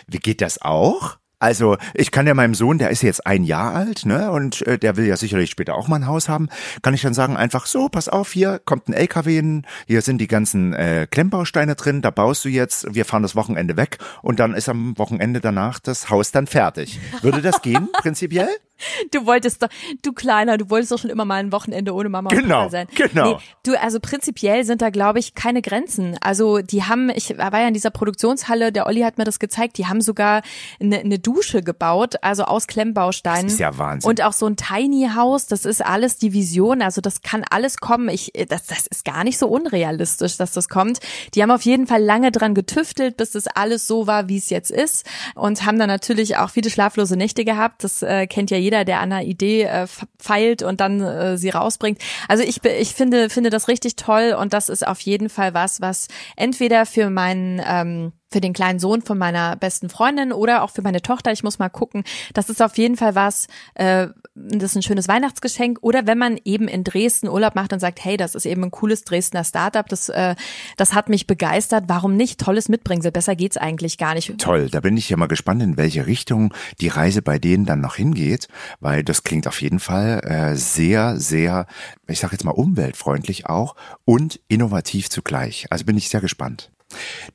Wie 0.07 0.19
geht 0.19 0.41
das 0.41 0.61
auch? 0.63 1.19
Also 1.39 1.77
ich 1.95 2.11
kann 2.11 2.27
ja 2.27 2.35
meinem 2.35 2.55
Sohn, 2.55 2.79
der 2.79 2.91
ist 2.91 3.03
jetzt 3.03 3.27
ein 3.27 3.45
Jahr 3.45 3.75
alt, 3.75 4.07
ne, 4.07 4.31
und 4.31 4.67
äh, 4.67 4.79
der 4.79 4.97
will 4.97 5.07
ja 5.07 5.17
sicherlich 5.17 5.51
später 5.51 5.77
auch 5.77 5.87
mal 5.87 5.97
ein 5.97 6.07
Haus 6.07 6.29
haben, 6.29 6.49
kann 6.83 6.95
ich 6.95 7.03
dann 7.03 7.15
sagen 7.15 7.37
einfach 7.37 7.67
so, 7.67 7.89
pass 7.89 8.09
auf, 8.09 8.33
hier 8.33 8.61
kommt 8.65 8.89
ein 8.89 8.93
LKW 8.93 9.35
hin, 9.37 9.67
hier 9.87 10.03
sind 10.03 10.19
die 10.19 10.27
ganzen 10.27 10.73
äh, 10.73 11.07
Klemmbausteine 11.09 11.77
drin, 11.77 12.03
da 12.03 12.11
baust 12.11 12.45
du 12.45 12.49
jetzt, 12.49 12.93
wir 12.93 13.05
fahren 13.05 13.23
das 13.23 13.37
Wochenende 13.37 13.77
weg 13.77 13.99
und 14.23 14.41
dann 14.41 14.55
ist 14.55 14.69
am 14.69 14.99
Wochenende 14.99 15.41
danach 15.41 15.79
das 15.79 16.11
Haus 16.11 16.33
dann 16.33 16.47
fertig. 16.47 16.99
Würde 17.23 17.41
das 17.41 17.63
gehen, 17.63 17.89
prinzipiell? 18.01 18.49
Du 19.13 19.27
wolltest 19.27 19.63
doch, 19.63 19.69
du 20.03 20.13
Kleiner, 20.13 20.59
du 20.59 20.71
wolltest 20.71 20.93
doch 20.93 20.99
schon 20.99 21.11
immer 21.11 21.25
mal 21.25 21.37
ein 21.37 21.53
Wochenende 21.53 21.95
ohne 21.95 22.09
Mama 22.09 22.31
genau, 22.31 22.43
und 22.43 22.49
Papa 22.49 22.71
sein. 22.71 22.87
Genau. 22.95 23.33
Nee, 23.33 23.37
du, 23.65 23.81
also 23.81 24.01
prinzipiell 24.01 24.65
sind 24.65 24.83
da, 24.83 24.91
glaube 24.91 25.19
ich, 25.19 25.35
keine 25.35 25.63
Grenzen. 25.63 26.17
Also 26.21 26.59
die 26.59 26.85
haben, 26.85 27.11
ich 27.11 27.37
war 27.37 27.61
ja 27.61 27.69
in 27.69 27.75
dieser 27.75 27.91
Produktionshalle, 27.91 28.73
der 28.73 28.87
Olli 28.87 29.01
hat 29.01 29.19
mir 29.19 29.25
das 29.25 29.39
gezeigt, 29.39 29.79
die 29.79 29.87
haben 29.87 30.01
sogar 30.01 30.43
eine, 30.81 30.99
eine 30.99 31.19
Dusche 31.19 31.63
gebaut, 31.63 32.17
also 32.23 32.45
aus 32.45 32.67
Klemmbausteinen. 32.67 33.45
Das 33.45 33.55
ist 33.55 33.61
ja 33.61 33.77
Wahnsinn. 33.79 34.09
Und 34.09 34.23
auch 34.23 34.33
so 34.33 34.47
ein 34.47 34.57
Tiny 34.57 35.11
House, 35.15 35.47
das 35.47 35.65
ist 35.65 35.85
alles 35.85 36.19
die 36.19 36.33
Vision, 36.33 36.83
also 36.83 37.01
das 37.01 37.23
kann 37.23 37.45
alles 37.49 37.79
kommen. 37.79 38.09
Ich, 38.09 38.33
das, 38.49 38.67
das 38.67 38.87
ist 38.87 39.05
gar 39.05 39.25
nicht 39.25 39.39
so 39.39 39.49
unrealistisch, 39.49 40.37
dass 40.37 40.53
das 40.53 40.69
kommt. 40.69 40.99
Die 41.35 41.43
haben 41.43 41.51
auf 41.51 41.63
jeden 41.63 41.87
Fall 41.87 42.03
lange 42.03 42.33
dran 42.33 42.55
getüftelt, 42.55 43.17
bis 43.17 43.33
das 43.33 43.47
alles 43.47 43.87
so 43.87 44.07
war, 44.07 44.29
wie 44.29 44.39
es 44.39 44.51
jetzt 44.51 44.71
ist 44.71 45.07
und 45.35 45.65
haben 45.65 45.79
dann 45.79 45.89
natürlich 45.89 46.37
auch 46.37 46.51
viele 46.51 46.71
schlaflose 46.71 47.17
Nächte 47.17 47.45
gehabt. 47.45 47.85
Das 47.85 48.03
äh, 48.03 48.27
kennt 48.27 48.51
ja 48.51 48.57
jeder 48.57 48.68
jeder, 48.69 48.85
der 48.85 49.01
an 49.01 49.13
einer 49.13 49.25
Idee 49.25 49.63
äh, 49.63 49.87
feilt 50.19 50.63
und 50.63 50.81
dann 50.81 51.01
äh, 51.01 51.39
sie 51.39 51.49
rausbringt. 51.49 52.03
Also 52.29 52.45
ich, 52.45 52.63
ich 52.65 52.93
finde, 52.93 53.31
finde 53.31 53.49
das 53.49 53.67
richtig 53.67 53.97
toll 53.97 54.37
und 54.39 54.53
das 54.53 54.69
ist 54.69 54.87
auf 54.87 55.01
jeden 55.01 55.31
Fall 55.31 55.55
was, 55.55 55.81
was 55.81 56.09
entweder 56.37 56.85
für 56.85 57.09
meinen 57.09 57.63
ähm, 57.67 58.13
für 58.31 58.41
den 58.41 58.53
kleinen 58.53 58.79
Sohn 58.79 59.03
von 59.03 59.19
meiner 59.19 59.57
besten 59.57 59.89
Freundin 59.89 60.33
oder 60.33 60.63
auch 60.63 60.71
für 60.71 60.83
meine 60.83 61.03
Tochter. 61.03 61.33
Ich 61.33 61.43
muss 61.43 61.59
mal 61.59 61.69
gucken. 61.69 62.05
Das 62.35 62.51
ist 62.51 62.63
auf 62.63 62.77
jeden 62.77 62.97
Fall 62.97 63.15
was, 63.15 63.47
äh, 63.75 64.09
das 64.35 64.71
ist 64.71 64.77
ein 64.77 64.83
schönes 64.83 65.09
Weihnachtsgeschenk. 65.09 65.79
Oder 65.81 66.07
wenn 66.07 66.19
man 66.19 66.39
eben 66.45 66.69
in 66.69 66.85
Dresden 66.85 67.29
Urlaub 67.29 67.55
macht 67.55 67.73
und 67.73 67.81
sagt, 67.81 68.05
hey, 68.05 68.17
das 68.17 68.35
ist 68.35 68.47
eben 68.47 68.65
ein 68.65 68.71
cooles 68.71 69.05
Dresdner 69.05 69.45
Startup, 69.45 69.89
das, 69.89 70.09
äh, 70.11 70.35
das 70.77 70.95
hat 70.95 71.09
mich 71.09 71.27
begeistert. 71.27 71.85
Warum 71.89 72.17
nicht? 72.17 72.41
Tolles 72.41 72.69
Mitbringsel. 72.69 73.13
Besser 73.13 73.35
geht's 73.35 73.57
eigentlich 73.57 73.99
gar 73.99 74.15
nicht. 74.15 74.37
Toll. 74.39 74.69
Da 74.69 74.81
bin 74.81 74.97
ich 74.97 75.09
ja 75.09 75.17
mal 75.17 75.27
gespannt, 75.27 75.63
in 75.63 75.77
welche 75.77 76.07
Richtung 76.07 76.53
die 76.81 76.89
Reise 76.89 77.23
bei 77.23 77.39
denen 77.39 77.65
dann 77.65 77.81
noch 77.81 77.97
hingeht, 77.97 78.49
weil 78.81 79.03
das 79.03 79.23
klingt 79.23 79.49
auf 79.49 79.63
jeden 79.63 79.81
Fall 79.81 80.21
äh, 80.25 80.55
sehr, 80.55 81.19
sehr, 81.19 81.67
ich 82.07 82.21
sag 82.21 82.33
jetzt 82.33 82.45
mal 82.45 82.51
umweltfreundlich 82.51 83.47
auch 83.47 83.75
und 84.05 84.41
innovativ 84.49 85.09
zugleich. 85.09 85.67
Also 85.71 85.85
bin 85.85 85.97
ich 85.97 86.09
sehr 86.09 86.21
gespannt. 86.21 86.71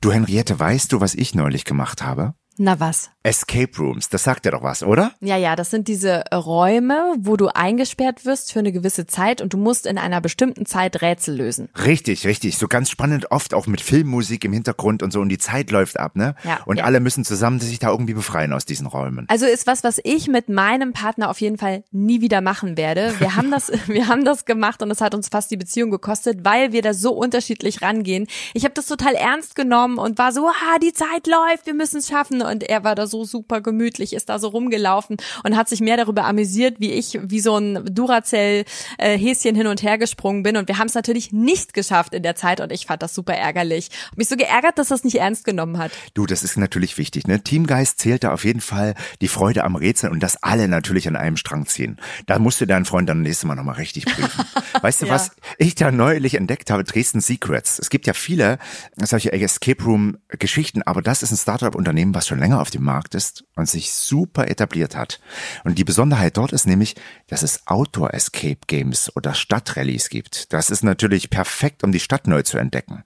Du 0.01 0.11
Henriette, 0.11 0.59
weißt 0.59 0.91
du, 0.91 1.01
was 1.01 1.15
ich 1.15 1.35
neulich 1.35 1.65
gemacht 1.65 2.03
habe? 2.03 2.33
Na 2.57 2.79
was? 2.79 3.11
Escape 3.25 3.71
Rooms, 3.77 4.09
das 4.09 4.23
sagt 4.23 4.45
ja 4.45 4.51
doch 4.51 4.63
was, 4.63 4.83
oder? 4.83 5.13
Ja, 5.21 5.37
ja, 5.37 5.55
das 5.55 5.71
sind 5.71 5.87
diese 5.87 6.25
Räume, 6.33 7.15
wo 7.17 7.37
du 7.37 7.47
eingesperrt 7.47 8.25
wirst 8.25 8.51
für 8.51 8.59
eine 8.59 8.73
gewisse 8.73 9.07
Zeit 9.07 9.41
und 9.41 9.53
du 9.53 9.57
musst 9.57 9.85
in 9.85 9.97
einer 9.97 10.19
bestimmten 10.19 10.65
Zeit 10.65 11.01
Rätsel 11.01 11.37
lösen. 11.37 11.69
Richtig, 11.85 12.27
richtig. 12.27 12.57
So 12.57 12.67
ganz 12.67 12.89
spannend, 12.89 13.31
oft 13.31 13.53
auch 13.53 13.65
mit 13.65 13.79
Filmmusik 13.79 14.43
im 14.43 14.51
Hintergrund 14.51 15.01
und 15.03 15.13
so 15.13 15.21
und 15.21 15.29
die 15.29 15.37
Zeit 15.37 15.71
läuft 15.71 15.97
ab, 15.97 16.17
ne? 16.17 16.35
Ja. 16.43 16.59
Und 16.65 16.77
ja. 16.77 16.83
alle 16.83 16.99
müssen 16.99 17.23
zusammen 17.23 17.61
sich 17.61 17.79
da 17.79 17.91
irgendwie 17.91 18.13
befreien 18.13 18.51
aus 18.51 18.65
diesen 18.65 18.87
Räumen. 18.87 19.25
Also 19.29 19.45
ist 19.45 19.67
was, 19.67 19.85
was 19.85 20.01
ich 20.03 20.27
mit 20.27 20.49
meinem 20.49 20.91
Partner 20.91 21.29
auf 21.29 21.39
jeden 21.39 21.57
Fall 21.57 21.85
nie 21.91 22.19
wieder 22.19 22.41
machen 22.41 22.75
werde. 22.75 23.13
Wir 23.19 23.37
haben 23.37 23.51
das, 23.51 23.71
wir 23.87 24.09
haben 24.09 24.25
das 24.25 24.43
gemacht 24.43 24.81
und 24.81 24.91
es 24.91 24.99
hat 24.99 25.15
uns 25.15 25.29
fast 25.29 25.49
die 25.49 25.57
Beziehung 25.57 25.91
gekostet, 25.91 26.39
weil 26.43 26.73
wir 26.73 26.81
da 26.81 26.93
so 26.93 27.13
unterschiedlich 27.13 27.81
rangehen. 27.81 28.27
Ich 28.53 28.65
habe 28.65 28.73
das 28.73 28.87
total 28.87 29.13
ernst 29.13 29.55
genommen 29.55 29.97
und 29.97 30.17
war 30.17 30.33
so, 30.33 30.49
ha, 30.49 30.77
die 30.81 30.91
Zeit 30.91 31.25
läuft, 31.27 31.67
wir 31.67 31.73
müssen 31.73 31.99
es 31.99 32.09
schaffen 32.09 32.41
und 32.41 32.63
er 32.63 32.83
war 32.83 32.95
da 32.95 33.07
so 33.07 33.12
super 33.23 33.61
gemütlich, 33.61 34.13
ist 34.13 34.29
da 34.29 34.39
so 34.39 34.49
rumgelaufen 34.49 35.17
und 35.43 35.55
hat 35.55 35.69
sich 35.69 35.79
mehr 35.79 35.97
darüber 35.97 36.25
amüsiert, 36.25 36.79
wie 36.79 36.91
ich 36.91 37.19
wie 37.21 37.39
so 37.39 37.57
ein 37.57 37.85
Duracell-Häschen 37.85 39.55
hin 39.55 39.67
und 39.67 39.81
her 39.83 39.97
gesprungen 39.97 40.43
bin 40.43 40.57
und 40.57 40.67
wir 40.67 40.79
haben 40.79 40.87
es 40.87 40.93
natürlich 40.93 41.31
nicht 41.31 41.73
geschafft 41.73 42.13
in 42.13 42.23
der 42.23 42.35
Zeit 42.35 42.59
und 42.59 42.71
ich 42.71 42.87
fand 42.87 43.01
das 43.01 43.13
super 43.13 43.33
ärgerlich. 43.33 43.89
Hab 44.09 44.17
mich 44.17 44.27
so 44.27 44.35
geärgert, 44.35 44.77
dass 44.77 44.89
das 44.89 45.03
nicht 45.03 45.19
ernst 45.19 45.45
genommen 45.45 45.77
hat. 45.77 45.91
Du, 46.13 46.25
das 46.25 46.43
ist 46.43 46.57
natürlich 46.57 46.97
wichtig, 46.97 47.27
ne? 47.27 47.41
Teamgeist 47.41 47.99
zählt 47.99 48.23
da 48.23 48.33
auf 48.33 48.43
jeden 48.43 48.61
Fall 48.61 48.95
die 49.21 49.27
Freude 49.27 49.63
am 49.63 49.75
Rätsel 49.75 50.09
und 50.11 50.21
dass 50.21 50.41
alle 50.41 50.67
natürlich 50.67 51.07
an 51.07 51.15
einem 51.15 51.37
Strang 51.37 51.65
ziehen. 51.65 51.99
Da 52.25 52.39
musst 52.39 52.59
du 52.59 52.65
deinen 52.65 52.85
Freund 52.85 53.07
dann 53.07 53.21
nächstes 53.21 53.47
Mal 53.47 53.55
nochmal 53.55 53.75
richtig 53.75 54.05
prüfen. 54.05 54.43
Weißt 54.81 55.01
du, 55.01 55.05
ja. 55.05 55.13
was 55.13 55.31
ich 55.57 55.75
da 55.75 55.91
neulich 55.91 56.35
entdeckt 56.35 56.71
habe? 56.71 56.83
Dresden 56.83 57.21
Secrets. 57.21 57.79
Es 57.79 57.89
gibt 57.89 58.07
ja 58.07 58.13
viele 58.13 58.57
solche 59.01 59.31
Escape 59.31 59.83
Room 59.83 60.17
Geschichten, 60.27 60.81
aber 60.81 61.01
das 61.01 61.23
ist 61.23 61.31
ein 61.31 61.37
Startup-Unternehmen, 61.37 62.13
was 62.15 62.27
schon 62.27 62.33
schon 62.33 62.39
länger 62.39 62.59
auf 62.59 62.71
dem 62.71 62.83
Markt 62.83 63.02
ist 63.11 63.43
und 63.55 63.69
sich 63.69 63.93
super 63.93 64.49
etabliert 64.49 64.95
hat. 64.95 65.19
Und 65.63 65.77
die 65.77 65.83
Besonderheit 65.83 66.37
dort 66.37 66.53
ist 66.53 66.65
nämlich, 66.65 66.95
dass 67.27 67.43
es 67.43 67.67
Outdoor 67.67 68.13
Escape 68.13 68.59
Games 68.67 69.15
oder 69.15 69.33
Stadtrallies 69.33 70.09
gibt. 70.09 70.53
Das 70.53 70.69
ist 70.69 70.83
natürlich 70.83 71.29
perfekt, 71.29 71.83
um 71.83 71.91
die 71.91 71.99
Stadt 71.99 72.27
neu 72.27 72.41
zu 72.43 72.57
entdecken. 72.57 73.03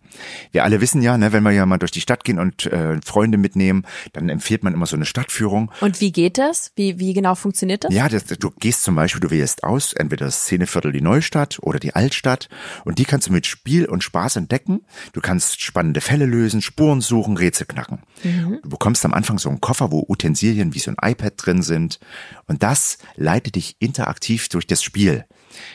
Wir 0.52 0.64
alle 0.64 0.82
wissen 0.82 1.02
ja, 1.02 1.18
ne, 1.18 1.34
wenn 1.34 1.44
wir 1.44 1.52
ja 1.52 1.66
mal 1.66 1.78
durch 1.78 1.92
die 1.92 2.02
Stadt 2.02 2.24
gehen 2.24 2.40
und 2.40 2.66
äh, 2.68 3.00
Freunde 3.04 3.38
mitnehmen, 3.38 3.86
dann 4.14 4.30
empfiehlt 4.30 4.64
man 4.64 4.74
immer 4.74 4.86
so 4.86 4.96
eine 4.96 5.06
Stadtführung. 5.06 5.72
Und 5.82 6.02
wie 6.02 6.12
geht 6.12 6.38
das? 6.38 6.72
Wie, 6.76 7.00
wie 7.00 7.14
genau 7.14 7.36
funktioniert 7.36 7.84
das? 7.84 7.94
Ja, 7.94 8.10
das, 8.10 8.26
du 8.26 8.52
gehst 8.52 8.84
zum 8.84 8.96
Beispiel, 8.96 9.22
du 9.22 9.30
wählst 9.30 9.64
aus, 9.64 9.94
entweder 9.94 10.26
das 10.26 10.44
Szeneviertel 10.44 10.92
die 10.92 11.02
Neustadt 11.02 11.60
oder 11.62 11.80
die 11.80 11.96
Altstadt 11.96 12.50
und 12.86 13.00
die 13.00 13.06
kannst 13.06 13.28
du 13.28 13.34
mit 13.34 13.46
Spiel 13.46 13.86
und 13.86 14.04
Spaß 14.04 14.36
entdecken. 14.36 14.82
Du 15.14 15.22
kannst 15.22 15.62
spannende 15.62 16.02
Fälle 16.02 16.26
lösen, 16.26 16.62
Spuren 16.62 17.02
suchen, 17.02 17.38
Rätsel 17.38 17.68
knacken. 17.68 18.00
Mhm. 18.24 18.60
Du 18.64 18.70
bekommst 18.70 19.06
am 19.06 19.14
Anfang 19.14 19.40
so 19.40 19.50
einen 19.50 19.62
Koffer, 19.62 19.87
wo 19.92 20.06
Utensilien 20.08 20.74
wie 20.74 20.80
so 20.80 20.92
ein 20.92 21.12
iPad 21.12 21.34
drin 21.38 21.62
sind 21.62 22.00
und 22.46 22.64
das 22.64 22.98
leitet 23.16 23.56
dich 23.56 23.76
interaktiv 23.80 24.50
durch 24.50 24.68
das 24.68 24.84
Spiel. 24.84 25.26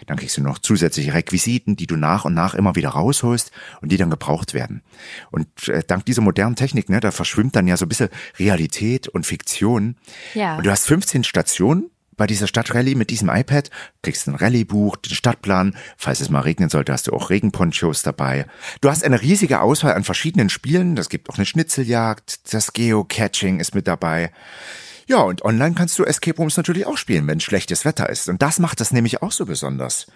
Dann 0.07 0.17
kriegst 0.17 0.37
du 0.37 0.43
noch 0.43 0.59
zusätzliche 0.59 1.15
Requisiten, 1.15 1.77
die 1.77 1.87
du 1.87 1.97
nach 1.97 2.25
und 2.25 2.35
nach 2.35 2.55
immer 2.55 2.77
wieder 2.77 2.91
rausholst 2.91 3.51
und 3.81 3.91
die 3.91 3.97
dann 3.97 4.11
gebraucht 4.11 4.55
werden. 4.55 4.83
Und 5.31 5.69
äh, 5.69 5.83
dank 5.87 6.07
dieser 6.07 6.23
modernen 6.23 6.57
Technik, 6.57 6.89
ne, 6.89 7.01
da 7.01 7.11
verschwimmt 7.11 7.57
dann 7.57 7.67
ja 7.67 7.77
so 7.77 7.87
ein 7.87 7.89
bisschen 7.89 8.11
Realität 8.39 9.09
und 9.09 9.27
Fiktion. 9.27 9.97
Ja. 10.35 10.57
Und 10.57 10.67
du 10.67 10.71
hast 10.71 10.87
15 10.87 11.25
Stationen 11.25 11.91
bei 12.23 12.29
dieser 12.29 12.47
Stadtrallye 12.47 12.95
mit 12.95 13.11
diesem 13.11 13.29
iPad, 13.29 13.69
kriegst 14.01 14.29
ein 14.29 14.37
Rallye-Buch, 14.37 14.95
den 14.95 15.13
Stadtplan, 15.13 15.75
falls 15.97 16.21
es 16.21 16.31
mal 16.31 16.39
regnen 16.39 16.69
sollte, 16.69 16.93
hast 16.93 17.09
du 17.09 17.13
auch 17.13 17.31
Regenponchos 17.31 18.03
dabei. 18.03 18.47
Du 18.81 18.89
hast 18.89 19.03
eine 19.03 19.21
riesige 19.21 19.61
Auswahl 19.61 19.95
an 19.95 20.05
verschiedenen 20.05 20.49
Spielen, 20.49 20.95
das 20.95 21.09
gibt 21.09 21.31
auch 21.31 21.35
eine 21.35 21.47
Schnitzeljagd, 21.47 22.55
das 22.55 22.75
Geocaching 22.75 23.59
ist 23.59 23.75
mit 23.75 23.89
dabei. 23.89 24.31
Ja, 25.09 25.23
und 25.23 25.45
online 25.45 25.75
kannst 25.75 25.99
du 25.99 26.05
Escape 26.05 26.37
Rooms 26.37 26.57
natürlich 26.57 26.87
auch 26.87 26.97
spielen, 26.97 27.27
wenn 27.27 27.41
schlechtes 27.41 27.85
Wetter 27.85 28.09
ist. 28.09 28.29
Und 28.29 28.41
das 28.41 28.61
macht 28.61 28.79
das 28.79 28.93
nämlich 28.93 29.21
auch 29.21 29.33
so 29.33 29.45
besonders. 29.45 30.07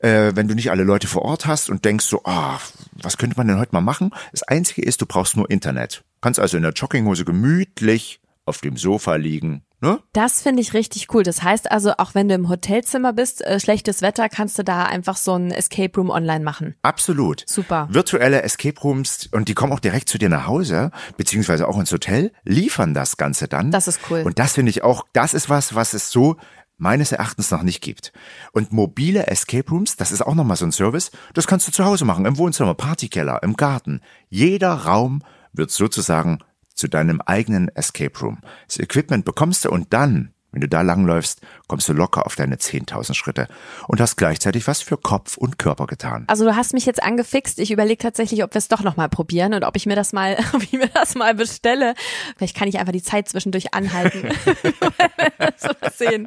Äh, 0.00 0.32
wenn 0.34 0.48
du 0.48 0.56
nicht 0.56 0.72
alle 0.72 0.82
Leute 0.82 1.06
vor 1.06 1.22
Ort 1.22 1.46
hast 1.46 1.70
und 1.70 1.84
denkst 1.84 2.06
so, 2.06 2.22
ah, 2.24 2.58
was 2.94 3.16
könnte 3.16 3.36
man 3.36 3.46
denn 3.46 3.60
heute 3.60 3.76
mal 3.76 3.80
machen? 3.80 4.10
Das 4.32 4.42
Einzige 4.42 4.82
ist, 4.82 5.00
du 5.00 5.06
brauchst 5.06 5.36
nur 5.36 5.48
Internet. 5.48 6.02
Kannst 6.20 6.40
also 6.40 6.56
in 6.56 6.64
der 6.64 6.72
Jogginghose 6.72 7.24
gemütlich 7.24 8.18
auf 8.44 8.60
dem 8.60 8.76
Sofa 8.76 9.14
liegen, 9.14 9.63
Ne? 9.80 10.00
Das 10.12 10.40
finde 10.40 10.62
ich 10.62 10.72
richtig 10.72 11.08
cool. 11.12 11.22
Das 11.22 11.42
heißt 11.42 11.70
also, 11.70 11.92
auch 11.98 12.14
wenn 12.14 12.28
du 12.28 12.34
im 12.34 12.48
Hotelzimmer 12.48 13.12
bist, 13.12 13.44
äh, 13.44 13.60
schlechtes 13.60 14.02
Wetter, 14.02 14.28
kannst 14.28 14.58
du 14.58 14.64
da 14.64 14.84
einfach 14.84 15.16
so 15.16 15.34
ein 15.34 15.50
Escape 15.50 15.92
Room 15.96 16.10
online 16.10 16.44
machen. 16.44 16.74
Absolut. 16.82 17.44
Super. 17.46 17.88
Virtuelle 17.90 18.42
Escape 18.42 18.80
Rooms 18.80 19.28
und 19.30 19.48
die 19.48 19.54
kommen 19.54 19.72
auch 19.72 19.80
direkt 19.80 20.08
zu 20.08 20.16
dir 20.16 20.28
nach 20.28 20.46
Hause, 20.46 20.90
beziehungsweise 21.16 21.68
auch 21.68 21.78
ins 21.78 21.92
Hotel, 21.92 22.32
liefern 22.44 22.94
das 22.94 23.16
Ganze 23.16 23.48
dann. 23.48 23.70
Das 23.70 23.88
ist 23.88 24.00
cool. 24.10 24.22
Und 24.22 24.38
das 24.38 24.54
finde 24.54 24.70
ich 24.70 24.82
auch, 24.82 25.04
das 25.12 25.34
ist 25.34 25.50
was, 25.50 25.74
was 25.74 25.92
es 25.92 26.10
so 26.10 26.36
meines 26.76 27.12
Erachtens 27.12 27.50
noch 27.50 27.62
nicht 27.62 27.80
gibt. 27.80 28.12
Und 28.52 28.72
mobile 28.72 29.26
Escape 29.26 29.70
Rooms, 29.70 29.96
das 29.96 30.12
ist 30.12 30.22
auch 30.22 30.34
nochmal 30.34 30.56
so 30.56 30.64
ein 30.64 30.72
Service, 30.72 31.10
das 31.34 31.46
kannst 31.46 31.68
du 31.68 31.72
zu 31.72 31.84
Hause 31.84 32.04
machen, 32.04 32.26
im 32.26 32.38
Wohnzimmer, 32.38 32.74
Partykeller, 32.74 33.42
im 33.42 33.54
Garten. 33.54 34.00
Jeder 34.28 34.72
Raum 34.72 35.22
wird 35.52 35.70
sozusagen 35.70 36.40
zu 36.74 36.88
deinem 36.88 37.20
eigenen 37.20 37.68
Escape 37.68 38.18
Room. 38.20 38.40
Das 38.66 38.78
Equipment 38.78 39.24
bekommst 39.24 39.64
du 39.64 39.70
und 39.70 39.92
dann 39.92 40.34
wenn 40.54 40.60
du 40.60 40.68
da 40.68 40.82
langläufst, 40.82 41.40
kommst 41.74 41.88
du 41.88 41.92
locker 41.92 42.24
auf 42.24 42.36
deine 42.36 42.54
10.000 42.54 43.14
Schritte 43.14 43.48
und 43.88 44.00
hast 44.00 44.14
gleichzeitig 44.14 44.68
was 44.68 44.80
für 44.80 44.96
Kopf 44.96 45.36
und 45.36 45.58
Körper 45.58 45.88
getan. 45.88 46.22
Also 46.28 46.44
du 46.44 46.54
hast 46.54 46.72
mich 46.72 46.86
jetzt 46.86 47.02
angefixt. 47.02 47.58
Ich 47.58 47.72
überlege 47.72 48.00
tatsächlich, 48.00 48.44
ob 48.44 48.54
wir 48.54 48.60
es 48.60 48.68
doch 48.68 48.84
noch 48.84 48.96
mal 48.96 49.08
probieren 49.08 49.54
und 49.54 49.64
ob 49.64 49.74
ich 49.74 49.84
mir 49.84 49.96
das 49.96 50.12
mal, 50.12 50.36
ob 50.52 50.62
ich 50.62 50.70
mir 50.70 50.86
das 50.86 51.16
mal 51.16 51.34
bestelle. 51.34 51.94
Vielleicht 52.36 52.56
kann 52.56 52.68
ich 52.68 52.78
einfach 52.78 52.92
die 52.92 53.02
Zeit 53.02 53.28
zwischendurch 53.28 53.74
anhalten. 53.74 54.28
sehen. 55.92 56.26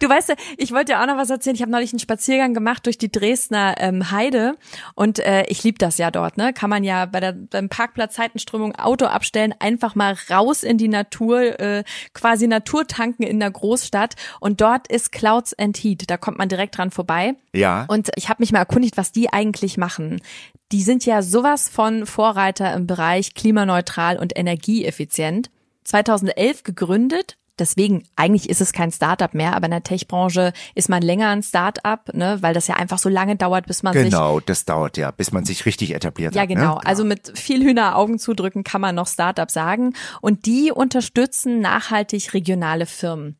Du 0.00 0.08
weißt, 0.08 0.34
ich 0.56 0.72
wollte 0.72 0.92
dir 0.92 1.02
auch 1.02 1.06
noch 1.06 1.16
was 1.16 1.30
erzählen. 1.30 1.56
Ich 1.56 1.62
habe 1.62 1.72
neulich 1.72 1.92
einen 1.92 2.00
Spaziergang 2.00 2.54
gemacht 2.54 2.86
durch 2.86 2.98
die 2.98 3.10
Dresdner 3.10 3.74
ähm, 3.78 4.10
Heide 4.10 4.56
und 4.94 5.18
äh, 5.18 5.44
ich 5.48 5.62
liebe 5.64 5.78
das 5.78 5.98
ja 5.98 6.10
dort. 6.10 6.36
Ne, 6.36 6.52
kann 6.52 6.70
man 6.70 6.84
ja 6.84 7.06
bei 7.06 7.20
der 7.20 7.32
beim 7.32 7.68
Parkplatz 7.68 8.14
Zeitenströmung 8.14 8.74
Auto 8.76 9.06
abstellen, 9.06 9.54
einfach 9.58 9.94
mal 9.94 10.16
raus 10.30 10.62
in 10.62 10.78
die 10.78 10.88
Natur, 10.88 11.60
äh, 11.60 11.84
quasi 12.14 12.46
Naturtanken 12.46 13.24
in 13.26 13.40
der 13.40 13.50
Großstadt 13.50 14.14
und 14.40 14.60
dort 14.60 14.77
ist 14.86 15.10
Clouds 15.10 15.54
and 15.58 15.76
Heat. 15.76 16.08
Da 16.08 16.16
kommt 16.16 16.38
man 16.38 16.48
direkt 16.48 16.78
dran 16.78 16.90
vorbei. 16.90 17.34
Ja. 17.52 17.86
Und 17.88 18.10
ich 18.14 18.28
habe 18.28 18.42
mich 18.42 18.52
mal 18.52 18.60
erkundigt, 18.60 18.96
was 18.96 19.10
die 19.10 19.32
eigentlich 19.32 19.76
machen. 19.76 20.22
Die 20.70 20.82
sind 20.82 21.04
ja 21.04 21.22
sowas 21.22 21.68
von 21.68 22.06
Vorreiter 22.06 22.72
im 22.74 22.86
Bereich 22.86 23.34
klimaneutral 23.34 24.18
und 24.18 24.38
energieeffizient. 24.38 25.50
2011 25.84 26.62
gegründet, 26.62 27.38
Deswegen, 27.58 28.04
eigentlich 28.14 28.48
ist 28.48 28.60
es 28.60 28.72
kein 28.72 28.92
Startup 28.92 29.34
mehr, 29.34 29.54
aber 29.54 29.66
in 29.66 29.72
der 29.72 29.82
Tech-Branche 29.82 30.52
ist 30.74 30.88
man 30.88 31.02
länger 31.02 31.30
ein 31.30 31.42
Startup, 31.42 32.00
ne, 32.14 32.38
weil 32.40 32.54
das 32.54 32.68
ja 32.68 32.76
einfach 32.76 32.98
so 32.98 33.08
lange 33.08 33.36
dauert, 33.36 33.66
bis 33.66 33.82
man 33.82 33.92
genau, 33.92 34.04
sich. 34.04 34.12
Genau, 34.12 34.40
das 34.40 34.64
dauert 34.64 34.96
ja, 34.96 35.10
bis 35.10 35.32
man 35.32 35.44
sich 35.44 35.66
richtig 35.66 35.94
etabliert 35.94 36.34
ja, 36.34 36.42
hat. 36.42 36.50
Ja, 36.50 36.54
genau. 36.54 36.74
Ne? 36.76 36.86
Also 36.86 37.04
mit 37.04 37.36
viel 37.36 37.62
Hühneraugen 37.62 38.18
zudrücken 38.18 38.64
kann 38.64 38.80
man 38.80 38.94
noch 38.94 39.08
Startup 39.08 39.50
sagen. 39.50 39.94
Und 40.20 40.46
die 40.46 40.70
unterstützen 40.70 41.60
nachhaltig 41.60 42.32
regionale 42.32 42.86
Firmen. 42.86 43.38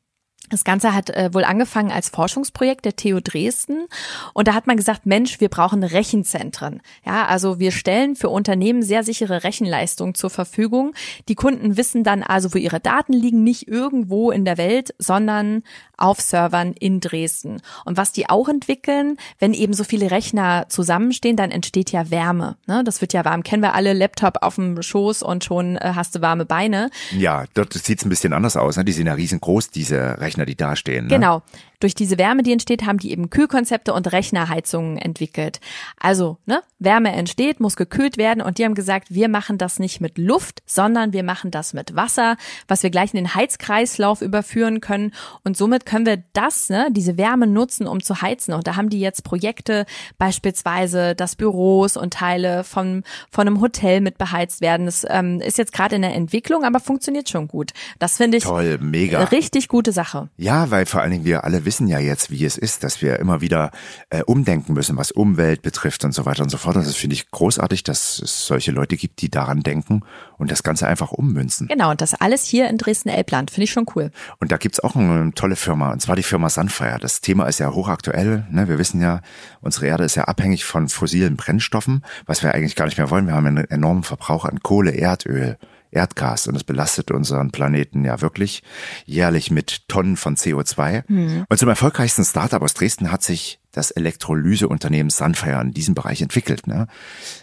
Das 0.49 0.64
Ganze 0.64 0.95
hat 0.95 1.11
äh, 1.11 1.33
wohl 1.33 1.45
angefangen 1.45 1.90
als 1.90 2.09
Forschungsprojekt 2.09 2.85
der 2.85 2.97
TU 2.97 3.21
Dresden 3.23 3.87
und 4.35 4.49
da 4.49 4.55
hat 4.55 4.67
man 4.67 4.76
gesagt, 4.76 5.07
Mensch, 5.07 5.40
wir 5.40 5.49
brauchen 5.49 5.85
Rechenzentren. 5.85 6.81
Ja, 7.05 7.26
also 7.26 7.59
wir 7.59 7.73
stellen 7.73 8.17
für 8.17 8.28
Unternehmen 8.28 8.83
sehr 8.83 9.05
sichere 9.05 9.45
Rechenleistungen 9.45 10.14
zur 10.14 10.31
Verfügung. 10.31 10.95
Die 11.28 11.35
Kunden 11.35 11.76
wissen 11.76 12.05
dann 12.05 12.23
also, 12.23 12.55
wo 12.55 12.59
ihre 12.59 12.81
Daten 12.81 13.12
liegen, 13.12 13.43
nicht 13.45 13.69
irgendwo 13.69 14.31
in 14.31 14.45
der 14.45 14.59
Welt, 14.59 14.95
sondern 14.99 15.62
auf 15.99 16.21
Servern 16.21 16.73
in 16.73 17.00
Dresden. 17.00 17.61
Und 17.85 17.97
was 17.97 18.12
die 18.12 18.28
auch 18.28 18.49
entwickeln, 18.49 19.17
wenn 19.38 19.52
eben 19.52 19.75
so 19.75 19.85
viele 19.85 20.11
Rechner 20.11 20.67
zusammenstehen, 20.69 21.37
dann 21.37 21.50
entsteht 21.50 21.90
ja 21.93 22.11
Wärme. 22.11 22.57
Ne? 22.67 22.85
Das 22.85 23.00
wird 23.00 23.12
ja 23.12 23.25
warm. 23.25 23.43
Kennen 23.43 23.62
wir 23.62 23.75
alle 23.75 23.93
Laptop 23.93 24.38
auf 24.43 24.55
dem 24.55 24.81
Schoß 24.81 25.23
und 25.23 25.45
schon 25.45 25.76
äh, 25.76 25.93
hast 25.95 26.14
du 26.14 26.21
warme 26.21 26.47
Beine. 26.47 26.90
Ja, 27.17 27.45
dort 27.55 27.75
sieht's 27.75 28.05
ein 28.05 28.09
bisschen 28.09 28.33
anders 28.33 28.57
aus. 28.57 28.76
Ne? 28.76 28.85
Die 28.85 28.93
sind 28.93 29.07
ja 29.07 29.14
riesengroß, 29.14 29.71
diese 29.71 30.21
Rechner, 30.21 30.38
die 30.47 30.57
da 30.57 30.76
stehen. 30.76 31.04
Ne? 31.07 31.11
Genau. 31.11 31.42
Durch 31.81 31.95
diese 31.95 32.19
Wärme, 32.19 32.43
die 32.43 32.53
entsteht, 32.53 32.87
haben 32.87 32.99
die 32.99 33.13
eben 33.13 33.31
Kühlkonzepte 33.31 33.93
und 33.93 34.13
Rechnerheizungen 34.13 34.99
entwickelt. 34.99 35.61
Also, 35.99 36.39
ne, 36.47 36.63
Wärme 36.79 37.13
entsteht, 37.13 37.61
muss 37.61 37.77
gekühlt 37.77 38.17
werden 38.17 38.43
und 38.43 38.59
die 38.59 38.65
haben 38.65 38.75
gesagt, 38.75 39.09
wir 39.11 39.29
machen 39.29 39.59
das 39.59 39.79
nicht 39.79 40.01
mit 40.01 40.19
Luft, 40.19 40.63
sondern 40.67 41.13
wir 41.13 41.23
machen 41.23 41.51
das 41.51 41.75
mit 41.75 41.95
Wasser, 41.95 42.37
was 42.67 42.83
wir 42.83 42.91
gleich 42.91 43.15
in 43.15 43.19
den 43.19 43.35
Heizkreislauf 43.35 44.23
überführen 44.23 44.81
können 44.81 45.13
und 45.45 45.57
somit 45.57 45.87
können 45.87 46.07
wir 46.07 46.23
das, 46.33 46.69
ne, 46.69 46.89
diese 46.91 47.17
Wärme 47.17 47.47
nutzen, 47.47 47.87
um 47.87 48.03
zu 48.03 48.23
heizen 48.23 48.53
und 48.55 48.67
da 48.67 48.77
haben 48.77 48.91
die 48.91 49.01
jetzt 49.01 49.25
Projekte, 49.25 49.87
beispielsweise, 50.19 51.15
dass 51.15 51.37
Büros 51.37 51.97
und 51.97 52.13
Teile 52.13 52.65
von, 52.65 53.05
von 53.31 53.47
einem 53.47 53.61
Hotel 53.61 54.01
mit 54.01 54.19
beheizt 54.19 54.61
werden. 54.61 54.87
Das 54.87 55.07
ähm, 55.09 55.41
ist 55.41 55.59
jetzt 55.59 55.73
gerade 55.73 55.97
in 55.97 56.03
der 56.03 56.15
Entwicklung, 56.15 56.65
aber 56.65 56.81
funktioniert 56.81 57.29
schon 57.29 57.49
gut. 57.49 57.73
Das 57.99 58.17
finde 58.17 58.39
ich 58.39 58.45
Toll, 58.45 58.79
mega. 58.79 59.25
richtig 59.25 59.69
gute 59.69 59.93
Sache. 59.93 60.29
Ja, 60.37 60.71
weil 60.71 60.87
vor 60.87 61.01
allen 61.01 61.13
Dingen 61.13 61.25
wir 61.25 61.45
alle 61.45 61.65
wissen 61.69 61.87
ja 61.87 61.99
jetzt, 61.99 62.31
wie 62.31 62.47
es 62.47 62.57
ist, 62.57 62.83
dass 62.83 63.03
wir 63.03 63.19
immer 63.19 63.43
wieder 63.43 63.73
äh, 64.09 64.23
umdenken 64.23 64.73
müssen, 64.73 64.97
was 64.97 65.11
Umwelt 65.11 65.61
betrifft 65.61 66.03
und 66.03 66.13
so 66.13 66.25
weiter 66.25 66.43
und 66.43 66.49
so 66.49 66.57
fort. 66.57 66.77
Und 66.77 66.87
das 66.87 66.97
finde 66.97 67.13
ich 67.13 67.31
großartig, 67.31 67.83
dass 67.83 68.21
es 68.21 68.47
solche 68.47 68.73
Leute 68.73 68.97
gibt, 68.97 69.21
die 69.21 69.31
daran 69.31 69.61
denken 69.61 70.01
und 70.39 70.51
das 70.51 70.63
Ganze 70.63 70.89
einfach 70.89 71.13
ummünzen. 71.13 71.69
Genau, 71.69 71.91
und 71.91 72.01
das 72.01 72.15
alles 72.15 72.45
hier 72.45 72.71
in 72.71 72.79
Dresden-Elbland. 72.79 73.51
Finde 73.51 73.65
ich 73.65 73.71
schon 73.71 73.85
cool. 73.95 74.11
Und 74.41 74.51
da 74.51 74.57
gibt's 74.57 74.81
auch 74.81 74.97
eine 74.97 75.35
tolle 75.35 75.57
Firma, 75.57 75.93
und 75.93 76.01
zwar 76.01 76.17
die 76.17 76.23
Firma 76.23 76.49
Sunfire. 76.49 76.99
Das 76.99 77.21
Thema 77.21 77.45
ist 77.45 77.61
ja 77.61 77.71
hochaktuell. 77.71 78.47
Ne? 78.51 78.67
Wir 78.67 78.79
wissen 78.79 79.03
ja, 79.03 79.21
unsere 79.61 79.89
Erde 79.89 80.05
ist 80.05 80.15
ja 80.15 80.25
abhängig 80.25 80.65
von 80.65 80.89
fossilen 80.89 81.37
Brennstoffen, 81.37 82.03
was 82.25 82.43
wir 82.43 82.55
eigentlich 82.55 82.77
gar 82.77 82.87
nicht 82.87 82.97
mehr 82.97 83.11
wollen. 83.11 83.27
Wir 83.27 83.35
haben 83.35 83.47
einen 83.47 83.71
enormen 83.71 84.05
Verbrauch 84.05 84.47
an 84.47 84.61
Kohle, 84.61 84.93
Erdöl. 84.93 85.59
Erdgas 85.90 86.47
und 86.47 86.54
es 86.54 86.64
belastet 86.64 87.11
unseren 87.11 87.50
Planeten 87.50 88.04
ja 88.04 88.21
wirklich 88.21 88.62
jährlich 89.07 89.50
mit 89.50 89.88
Tonnen 89.88 90.16
von 90.16 90.37
CO2. 90.37 91.04
Mhm. 91.09 91.45
Und 91.49 91.59
zum 91.59 91.68
erfolgreichsten 91.68 92.25
Startup 92.25 92.62
aus 92.62 92.75
Dresden 92.75 93.11
hat 93.11 93.23
sich 93.23 93.61
das 93.73 93.90
Elektrolyseunternehmen 93.90 95.11
Sunfire 95.11 95.61
in 95.61 95.73
diesem 95.73 95.95
Bereich 95.95 96.21
entwickelt. 96.21 96.66
Ne? 96.66 96.87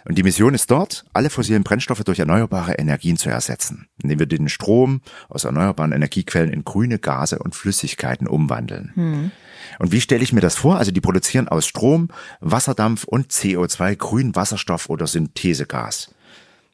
Und 0.04 0.18
die 0.18 0.22
Mission 0.22 0.54
ist 0.54 0.70
dort, 0.70 1.04
alle 1.12 1.30
fossilen 1.30 1.62
Brennstoffe 1.62 2.04
durch 2.04 2.18
erneuerbare 2.18 2.74
Energien 2.74 3.16
zu 3.16 3.30
ersetzen, 3.30 3.88
indem 4.02 4.18
wir 4.18 4.26
den 4.26 4.48
Strom 4.48 5.00
aus 5.28 5.44
erneuerbaren 5.44 5.92
Energiequellen 5.92 6.52
in 6.52 6.64
grüne 6.64 6.98
Gase 6.98 7.38
und 7.38 7.54
Flüssigkeiten 7.54 8.26
umwandeln. 8.26 8.92
Mhm. 8.94 9.30
Und 9.78 9.92
wie 9.92 10.00
stelle 10.00 10.22
ich 10.22 10.32
mir 10.32 10.40
das 10.40 10.56
vor? 10.56 10.78
Also 10.78 10.90
die 10.90 11.00
produzieren 11.00 11.48
aus 11.48 11.66
Strom, 11.66 12.08
Wasserdampf 12.40 13.04
und 13.04 13.32
CO2 13.32 13.96
grünen 13.96 14.36
Wasserstoff 14.36 14.88
oder 14.88 15.06
Synthesegas. 15.06 16.10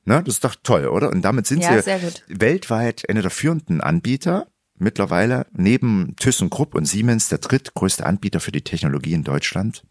Ne? 0.04 0.22
Das 0.24 0.34
ist 0.34 0.44
doch 0.44 0.56
toll, 0.62 0.86
oder? 0.86 1.10
Und 1.10 1.22
damit 1.22 1.46
sind 1.46 1.62
ja, 1.62 1.80
sie 1.80 1.90
weltweit 2.28 3.08
einer 3.08 3.22
der 3.22 3.30
führenden 3.30 3.80
Anbieter. 3.80 4.46
Mittlerweile 4.78 5.46
neben 5.52 6.16
ThyssenKrupp 6.16 6.74
und 6.74 6.86
Siemens 6.86 7.28
der 7.28 7.38
drittgrößte 7.38 8.04
Anbieter 8.04 8.40
für 8.40 8.50
die 8.50 8.62
Technologie 8.62 9.12
in 9.12 9.22
Deutschland. 9.22 9.84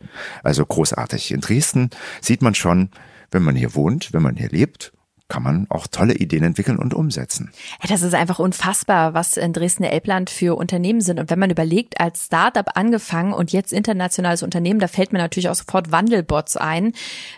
Also 0.44 0.66
großartig. 0.66 1.32
In 1.32 1.40
Dresden 1.40 1.92
sieht 2.20 2.42
man 2.42 2.56
schon, 2.56 2.90
wenn 3.30 3.44
man 3.44 3.56
hier 3.56 3.74
wohnt, 3.74 4.12
wenn 4.12 4.22
man 4.22 4.36
hier 4.36 4.50
lebt, 4.50 4.92
kann 5.32 5.44
man 5.44 5.66
auch 5.70 5.88
tolle 5.88 6.16
Ideen 6.16 6.44
entwickeln 6.44 6.78
und 6.78 6.94
umsetzen. 6.94 7.52
Das 7.88 8.02
ist 8.02 8.14
einfach 8.14 8.38
unfassbar, 8.38 9.14
was 9.14 9.38
in 9.38 9.54
Dresden-Elbland 9.54 10.30
für 10.30 10.58
Unternehmen 10.58 11.00
sind. 11.00 11.22
Und 11.22 11.30
wenn 11.30 11.40
man 11.40 11.50
überlegt, 11.50 12.02
als 12.02 12.26
Startup 12.26 12.70
angefangen 12.76 13.32
und 13.32 13.54
jetzt 13.54 13.72
internationales 13.72 14.44
Unternehmen, 14.44 14.82
da 14.82 14.90
fällt 14.90 15.14
mir 15.14 15.20
natürlich 15.20 15.48
auch 15.48 15.56
sofort 15.56 15.90
Wandelbots 15.90 16.58
ein. 16.58 16.92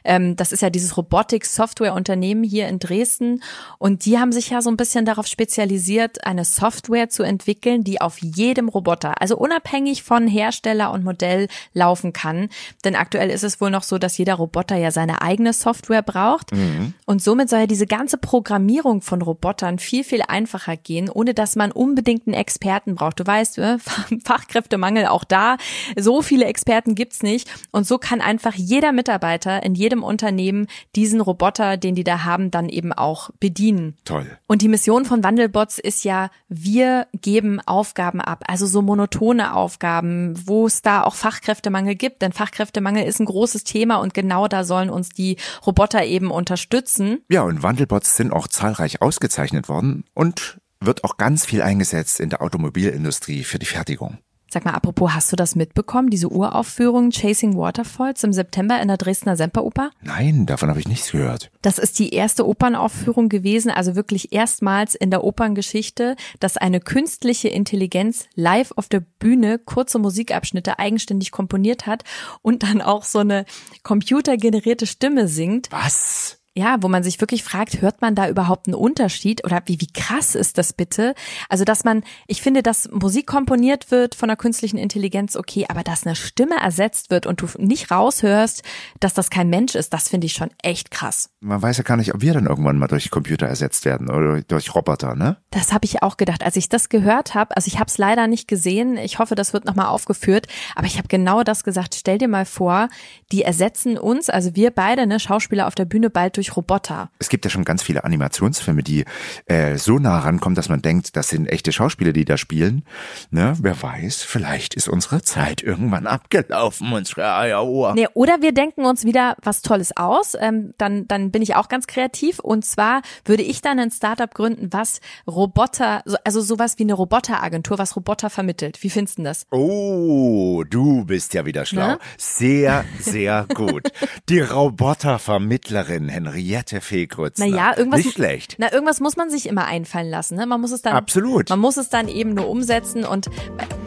Ähm, 0.03 0.35
das 0.35 0.51
ist 0.51 0.61
ja 0.61 0.71
dieses 0.71 0.97
Robotik-Software-Unternehmen 0.97 2.43
hier 2.43 2.67
in 2.67 2.79
Dresden. 2.79 3.43
Und 3.77 4.05
die 4.05 4.17
haben 4.17 4.31
sich 4.31 4.49
ja 4.49 4.63
so 4.63 4.71
ein 4.71 4.77
bisschen 4.77 5.05
darauf 5.05 5.27
spezialisiert, 5.27 6.25
eine 6.25 6.45
Software 6.45 7.09
zu 7.09 7.21
entwickeln, 7.21 7.83
die 7.83 8.01
auf 8.01 8.17
jedem 8.23 8.69
Roboter, 8.69 9.21
also 9.21 9.37
unabhängig 9.37 10.01
von 10.01 10.25
Hersteller 10.25 10.91
und 10.91 11.03
Modell 11.03 11.47
laufen 11.75 12.11
kann. 12.11 12.49
Denn 12.85 12.95
aktuell 12.95 13.29
ist 13.29 13.43
es 13.43 13.61
wohl 13.61 13.69
noch 13.69 13.83
so, 13.83 13.99
dass 13.99 14.17
jeder 14.17 14.33
Roboter 14.33 14.77
ja 14.77 14.89
seine 14.89 15.21
eigene 15.21 15.53
Software 15.53 16.01
braucht. 16.01 16.53
Mhm. 16.53 16.95
Und 17.05 17.21
somit 17.21 17.51
soll 17.51 17.59
ja 17.59 17.67
diese 17.67 17.82
ganze 17.85 18.17
Programmierung 18.17 19.01
von 19.01 19.21
Robotern 19.21 19.79
viel, 19.79 20.03
viel 20.03 20.21
einfacher 20.27 20.77
gehen, 20.77 21.09
ohne 21.09 21.33
dass 21.33 21.55
man 21.55 21.71
unbedingt 21.71 22.27
einen 22.27 22.33
Experten 22.33 22.95
braucht. 22.95 23.19
Du 23.19 23.27
weißt, 23.27 23.57
äh, 23.57 23.77
Fachkräftemangel 24.23 25.07
auch 25.07 25.23
da. 25.23 25.57
So 25.97 26.21
viele 26.21 26.45
Experten 26.45 26.95
gibt's 26.95 27.23
nicht. 27.23 27.49
Und 27.71 27.87
so 27.87 27.97
kann 27.97 28.21
einfach 28.21 28.53
jeder 28.55 28.91
Mitarbeiter 28.91 29.63
in 29.63 29.75
jedem 29.75 30.03
Unternehmen 30.03 30.67
diesen 30.95 31.21
Roboter, 31.21 31.77
den 31.77 31.95
die 31.95 32.03
da 32.03 32.23
haben, 32.23 32.51
dann 32.51 32.69
eben 32.69 32.93
auch 32.93 33.29
bedienen. 33.39 33.95
Toll. 34.05 34.25
Und 34.47 34.61
die 34.61 34.67
Mission 34.67 35.05
von 35.05 35.23
Wandelbots 35.23 35.79
ist 35.79 36.03
ja, 36.03 36.29
wir 36.49 37.07
geben 37.21 37.59
Aufgaben 37.65 38.21
ab, 38.21 38.43
also 38.47 38.65
so 38.65 38.81
monotone 38.81 39.53
Aufgaben, 39.53 40.33
wo 40.45 40.67
es 40.67 40.81
da 40.81 41.03
auch 41.03 41.15
Fachkräftemangel 41.15 41.95
gibt. 41.95 42.21
Denn 42.21 42.33
Fachkräftemangel 42.33 43.05
ist 43.05 43.19
ein 43.19 43.25
großes 43.25 43.63
Thema 43.63 43.97
und 43.97 44.13
genau 44.13 44.47
da 44.47 44.63
sollen 44.63 44.89
uns 44.89 45.09
die 45.09 45.37
Roboter 45.65 46.05
eben 46.05 46.31
unterstützen. 46.31 47.19
Ja, 47.29 47.43
und 47.43 47.63
Wandelbots 47.73 48.15
sind 48.15 48.31
auch 48.31 48.47
zahlreich 48.47 49.01
ausgezeichnet 49.01 49.67
worden 49.67 50.03
und 50.13 50.59
wird 50.79 51.03
auch 51.03 51.17
ganz 51.17 51.43
viel 51.43 51.63
eingesetzt 51.63 52.19
in 52.19 52.29
der 52.29 52.43
Automobilindustrie 52.43 53.43
für 53.43 53.57
die 53.57 53.65
Fertigung. 53.65 54.19
Sag 54.51 54.65
mal, 54.65 54.75
apropos, 54.75 55.15
hast 55.15 55.31
du 55.31 55.35
das 55.35 55.55
mitbekommen, 55.55 56.11
diese 56.11 56.31
Uraufführung 56.31 57.09
Chasing 57.09 57.57
Waterfalls 57.57 58.23
im 58.23 58.31
September 58.31 58.79
in 58.79 58.89
der 58.89 58.97
Dresdner 58.97 59.35
Semperoper? 59.35 59.89
Nein, 60.03 60.45
davon 60.45 60.69
habe 60.69 60.79
ich 60.79 60.87
nichts 60.87 61.11
gehört. 61.11 61.49
Das 61.63 61.79
ist 61.79 61.97
die 61.97 62.13
erste 62.13 62.47
Opernaufführung 62.47 63.29
gewesen, 63.29 63.71
also 63.71 63.95
wirklich 63.95 64.31
erstmals 64.31 64.93
in 64.93 65.09
der 65.09 65.23
Operngeschichte, 65.23 66.15
dass 66.39 66.57
eine 66.57 66.79
künstliche 66.79 67.47
Intelligenz 67.47 68.27
live 68.35 68.73
auf 68.75 68.87
der 68.87 68.99
Bühne 68.99 69.57
kurze 69.57 69.97
Musikabschnitte 69.97 70.77
eigenständig 70.77 71.31
komponiert 71.31 71.87
hat 71.87 72.03
und 72.43 72.61
dann 72.61 72.83
auch 72.83 73.01
so 73.01 73.17
eine 73.17 73.45
computergenerierte 73.81 74.85
Stimme 74.85 75.27
singt. 75.27 75.71
Was? 75.71 76.42
Ja, 76.55 76.77
wo 76.81 76.87
man 76.87 77.01
sich 77.01 77.19
wirklich 77.19 77.43
fragt, 77.43 77.81
hört 77.81 78.01
man 78.01 78.13
da 78.13 78.29
überhaupt 78.29 78.67
einen 78.67 78.75
Unterschied 78.75 79.43
oder 79.43 79.61
wie, 79.65 79.81
wie 79.81 79.91
krass 79.91 80.35
ist 80.35 80.59
das 80.59 80.71
bitte? 80.71 81.15
Also, 81.49 81.63
dass 81.63 81.83
man, 81.83 82.03
ich 82.27 82.43
finde, 82.43 82.61
dass 82.61 82.89
Musik 82.91 83.25
komponiert 83.25 83.89
wird 83.89 84.13
von 84.13 84.27
der 84.27 84.37
künstlichen 84.37 84.77
Intelligenz, 84.77 85.35
okay, 85.35 85.65
aber 85.67 85.83
dass 85.83 86.05
eine 86.05 86.15
Stimme 86.15 86.55
ersetzt 86.61 87.09
wird 87.09 87.25
und 87.25 87.41
du 87.41 87.47
nicht 87.57 87.89
raushörst, 87.89 88.61
dass 88.99 89.15
das 89.15 89.31
kein 89.31 89.49
Mensch 89.49 89.73
ist, 89.73 89.93
das 89.93 90.09
finde 90.09 90.27
ich 90.27 90.33
schon 90.33 90.51
echt 90.61 90.91
krass. 90.91 91.31
Man 91.39 91.61
weiß 91.61 91.77
ja 91.77 91.83
gar 91.83 91.97
nicht, 91.97 92.13
ob 92.13 92.21
wir 92.21 92.33
dann 92.33 92.45
irgendwann 92.45 92.77
mal 92.77 92.87
durch 92.87 93.09
Computer 93.09 93.47
ersetzt 93.47 93.85
werden 93.85 94.11
oder 94.11 94.41
durch 94.43 94.75
Roboter, 94.75 95.15
ne? 95.15 95.37
Das 95.49 95.73
habe 95.73 95.85
ich 95.85 96.03
auch 96.03 96.17
gedacht, 96.17 96.43
als 96.43 96.55
ich 96.55 96.69
das 96.69 96.89
gehört 96.89 97.33
habe. 97.33 97.55
Also 97.55 97.67
ich 97.67 97.79
habe 97.79 97.87
es 97.87 97.97
leider 97.97 98.27
nicht 98.27 98.47
gesehen. 98.47 98.97
Ich 98.97 99.19
hoffe, 99.19 99.35
das 99.35 99.53
wird 99.53 99.65
nochmal 99.65 99.87
aufgeführt. 99.87 100.47
Aber 100.75 100.87
ich 100.87 100.97
habe 100.97 101.07
genau 101.07 101.43
das 101.43 101.63
gesagt. 101.63 101.95
Stell 101.95 102.17
dir 102.17 102.27
mal 102.27 102.45
vor, 102.45 102.89
die 103.31 103.43
ersetzen 103.43 103.97
uns, 103.97 104.29
also 104.29 104.55
wir 104.55 104.71
beide, 104.71 105.07
ne, 105.07 105.19
Schauspieler 105.19 105.67
auf 105.67 105.75
der 105.75 105.85
Bühne 105.85 106.09
bald 106.09 106.37
durch 106.37 106.42
durch 106.43 106.57
Roboter. 106.57 107.09
Es 107.19 107.29
gibt 107.29 107.45
ja 107.45 107.51
schon 107.51 107.63
ganz 107.63 107.81
viele 107.81 108.03
Animationsfilme, 108.03 108.83
die 108.83 109.05
äh, 109.45 109.77
so 109.77 109.97
nah 109.97 110.19
rankommen, 110.19 110.55
dass 110.55 110.67
man 110.69 110.81
denkt, 110.81 111.15
das 111.15 111.29
sind 111.29 111.47
echte 111.47 111.71
Schauspieler, 111.71 112.11
die 112.11 112.25
da 112.25 112.37
spielen. 112.37 112.83
Ne? 113.31 113.53
Wer 113.61 113.81
weiß, 113.81 114.23
vielleicht 114.23 114.73
ist 114.73 114.89
unsere 114.89 115.21
Zeit 115.21 115.61
irgendwann 115.61 116.05
abgelaufen, 116.05 116.91
unsere 116.91 117.33
Eieruhr. 117.33 117.93
Nee, 117.93 118.07
oder 118.13 118.41
wir 118.41 118.53
denken 118.53 118.85
uns 118.85 119.05
wieder 119.05 119.37
was 119.41 119.61
Tolles 119.61 119.95
aus. 119.95 120.35
Ähm, 120.39 120.73
dann, 120.77 121.07
dann 121.07 121.31
bin 121.31 121.41
ich 121.41 121.55
auch 121.55 121.69
ganz 121.69 121.87
kreativ. 121.87 122.39
Und 122.39 122.65
zwar 122.65 123.01
würde 123.23 123.43
ich 123.43 123.61
dann 123.61 123.79
ein 123.79 123.91
Startup 123.91 124.33
gründen, 124.33 124.67
was 124.71 124.99
Roboter, 125.25 126.03
also 126.25 126.41
sowas 126.41 126.77
wie 126.77 126.83
eine 126.83 126.93
Roboteragentur, 126.93 127.77
was 127.77 127.95
Roboter 127.95 128.29
vermittelt. 128.29 128.83
Wie 128.83 128.89
findest 128.89 129.17
du 129.19 129.23
das? 129.23 129.45
Oh, 129.51 130.63
du 130.69 131.05
bist 131.05 131.33
ja 131.33 131.45
wieder 131.45 131.65
schlau. 131.65 131.87
Ne? 131.87 131.99
Sehr, 132.17 132.83
sehr 132.99 133.45
gut. 133.53 133.83
Die 134.29 134.41
Robotervermittlerin 134.41 136.09
Henry 136.09 136.32
Henriette 136.33 136.81
Feegrütz. 136.81 137.37
Naja, 137.37 137.77
irgendwas. 137.77 138.03
Nicht 138.03 138.15
schlecht. 138.15 138.55
Na, 138.57 138.71
irgendwas 138.71 138.99
muss 138.99 139.15
man 139.15 139.29
sich 139.29 139.47
immer 139.47 139.65
einfallen 139.65 140.09
lassen. 140.09 140.35
Ne? 140.35 140.45
Man 140.45 140.61
muss 140.61 140.71
es 140.71 140.81
dann. 140.81 140.93
Absolut. 140.93 141.49
Man 141.49 141.59
muss 141.59 141.77
es 141.77 141.89
dann 141.89 142.07
eben 142.07 142.33
nur 142.33 142.49
umsetzen. 142.49 143.05
Und 143.05 143.29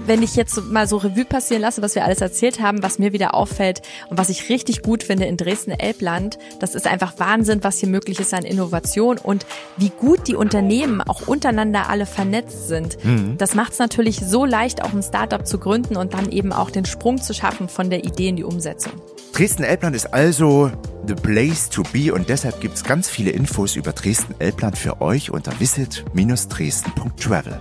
wenn 0.06 0.22
ich 0.22 0.36
jetzt 0.36 0.62
mal 0.70 0.86
so 0.86 0.98
Revue 0.98 1.24
passieren 1.24 1.62
lasse, 1.62 1.82
was 1.82 1.94
wir 1.94 2.04
alles 2.04 2.20
erzählt 2.20 2.60
haben, 2.60 2.82
was 2.82 2.98
mir 2.98 3.12
wieder 3.12 3.34
auffällt 3.34 3.82
und 4.08 4.18
was 4.18 4.28
ich 4.28 4.48
richtig 4.48 4.82
gut 4.82 5.02
finde 5.02 5.26
in 5.26 5.36
Dresden-Elbland, 5.36 6.38
das 6.60 6.74
ist 6.74 6.86
einfach 6.86 7.18
Wahnsinn, 7.18 7.64
was 7.64 7.78
hier 7.78 7.88
möglich 7.88 8.20
ist 8.20 8.32
an 8.32 8.44
Innovation 8.44 9.18
und 9.18 9.46
wie 9.76 9.90
gut 9.90 10.28
die 10.28 10.36
Unternehmen 10.36 11.00
auch 11.00 11.26
untereinander 11.26 11.88
alle 11.88 12.06
vernetzt 12.06 12.68
sind. 12.68 13.04
Mhm. 13.04 13.36
Das 13.38 13.54
macht 13.54 13.72
es 13.72 13.78
natürlich 13.78 14.20
so 14.20 14.44
leicht, 14.44 14.82
auch 14.82 14.92
ein 14.92 15.02
Startup 15.02 15.44
zu 15.44 15.58
gründen 15.58 15.96
und 15.96 16.14
dann 16.14 16.30
eben 16.30 16.52
auch 16.52 16.70
den 16.70 16.84
Sprung 16.84 17.20
zu 17.20 17.34
schaffen 17.34 17.68
von 17.68 17.90
der 17.90 18.04
Idee 18.04 18.28
in 18.28 18.36
die 18.36 18.44
Umsetzung. 18.44 18.92
Dresden-Elbland 19.32 19.96
ist 19.96 20.14
also 20.14 20.70
the 21.06 21.14
place 21.14 21.68
to 21.68 21.82
be 21.92 22.12
und 22.12 22.28
deshalb 22.28 22.60
gibt 22.60 22.74
es 22.74 22.84
ganz 22.84 23.08
viele 23.08 23.30
Infos 23.30 23.76
über 23.76 23.92
Dresden-Elbland 23.92 24.78
für 24.78 25.00
euch 25.00 25.30
unter 25.30 25.52
visit-dresden.travel. 25.58 27.60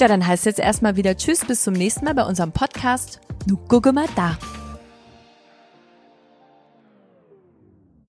Ja, 0.00 0.08
dann 0.08 0.26
heißt 0.26 0.46
jetzt 0.46 0.60
erstmal 0.60 0.96
wieder 0.96 1.16
Tschüss, 1.16 1.44
bis 1.44 1.62
zum 1.62 1.74
nächsten 1.74 2.04
Mal 2.04 2.14
bei 2.14 2.24
unserem 2.24 2.52
Podcast. 2.52 3.20
Nu 3.46 3.56
gucke 3.56 3.92
mal 3.92 4.06
da. 4.14 4.36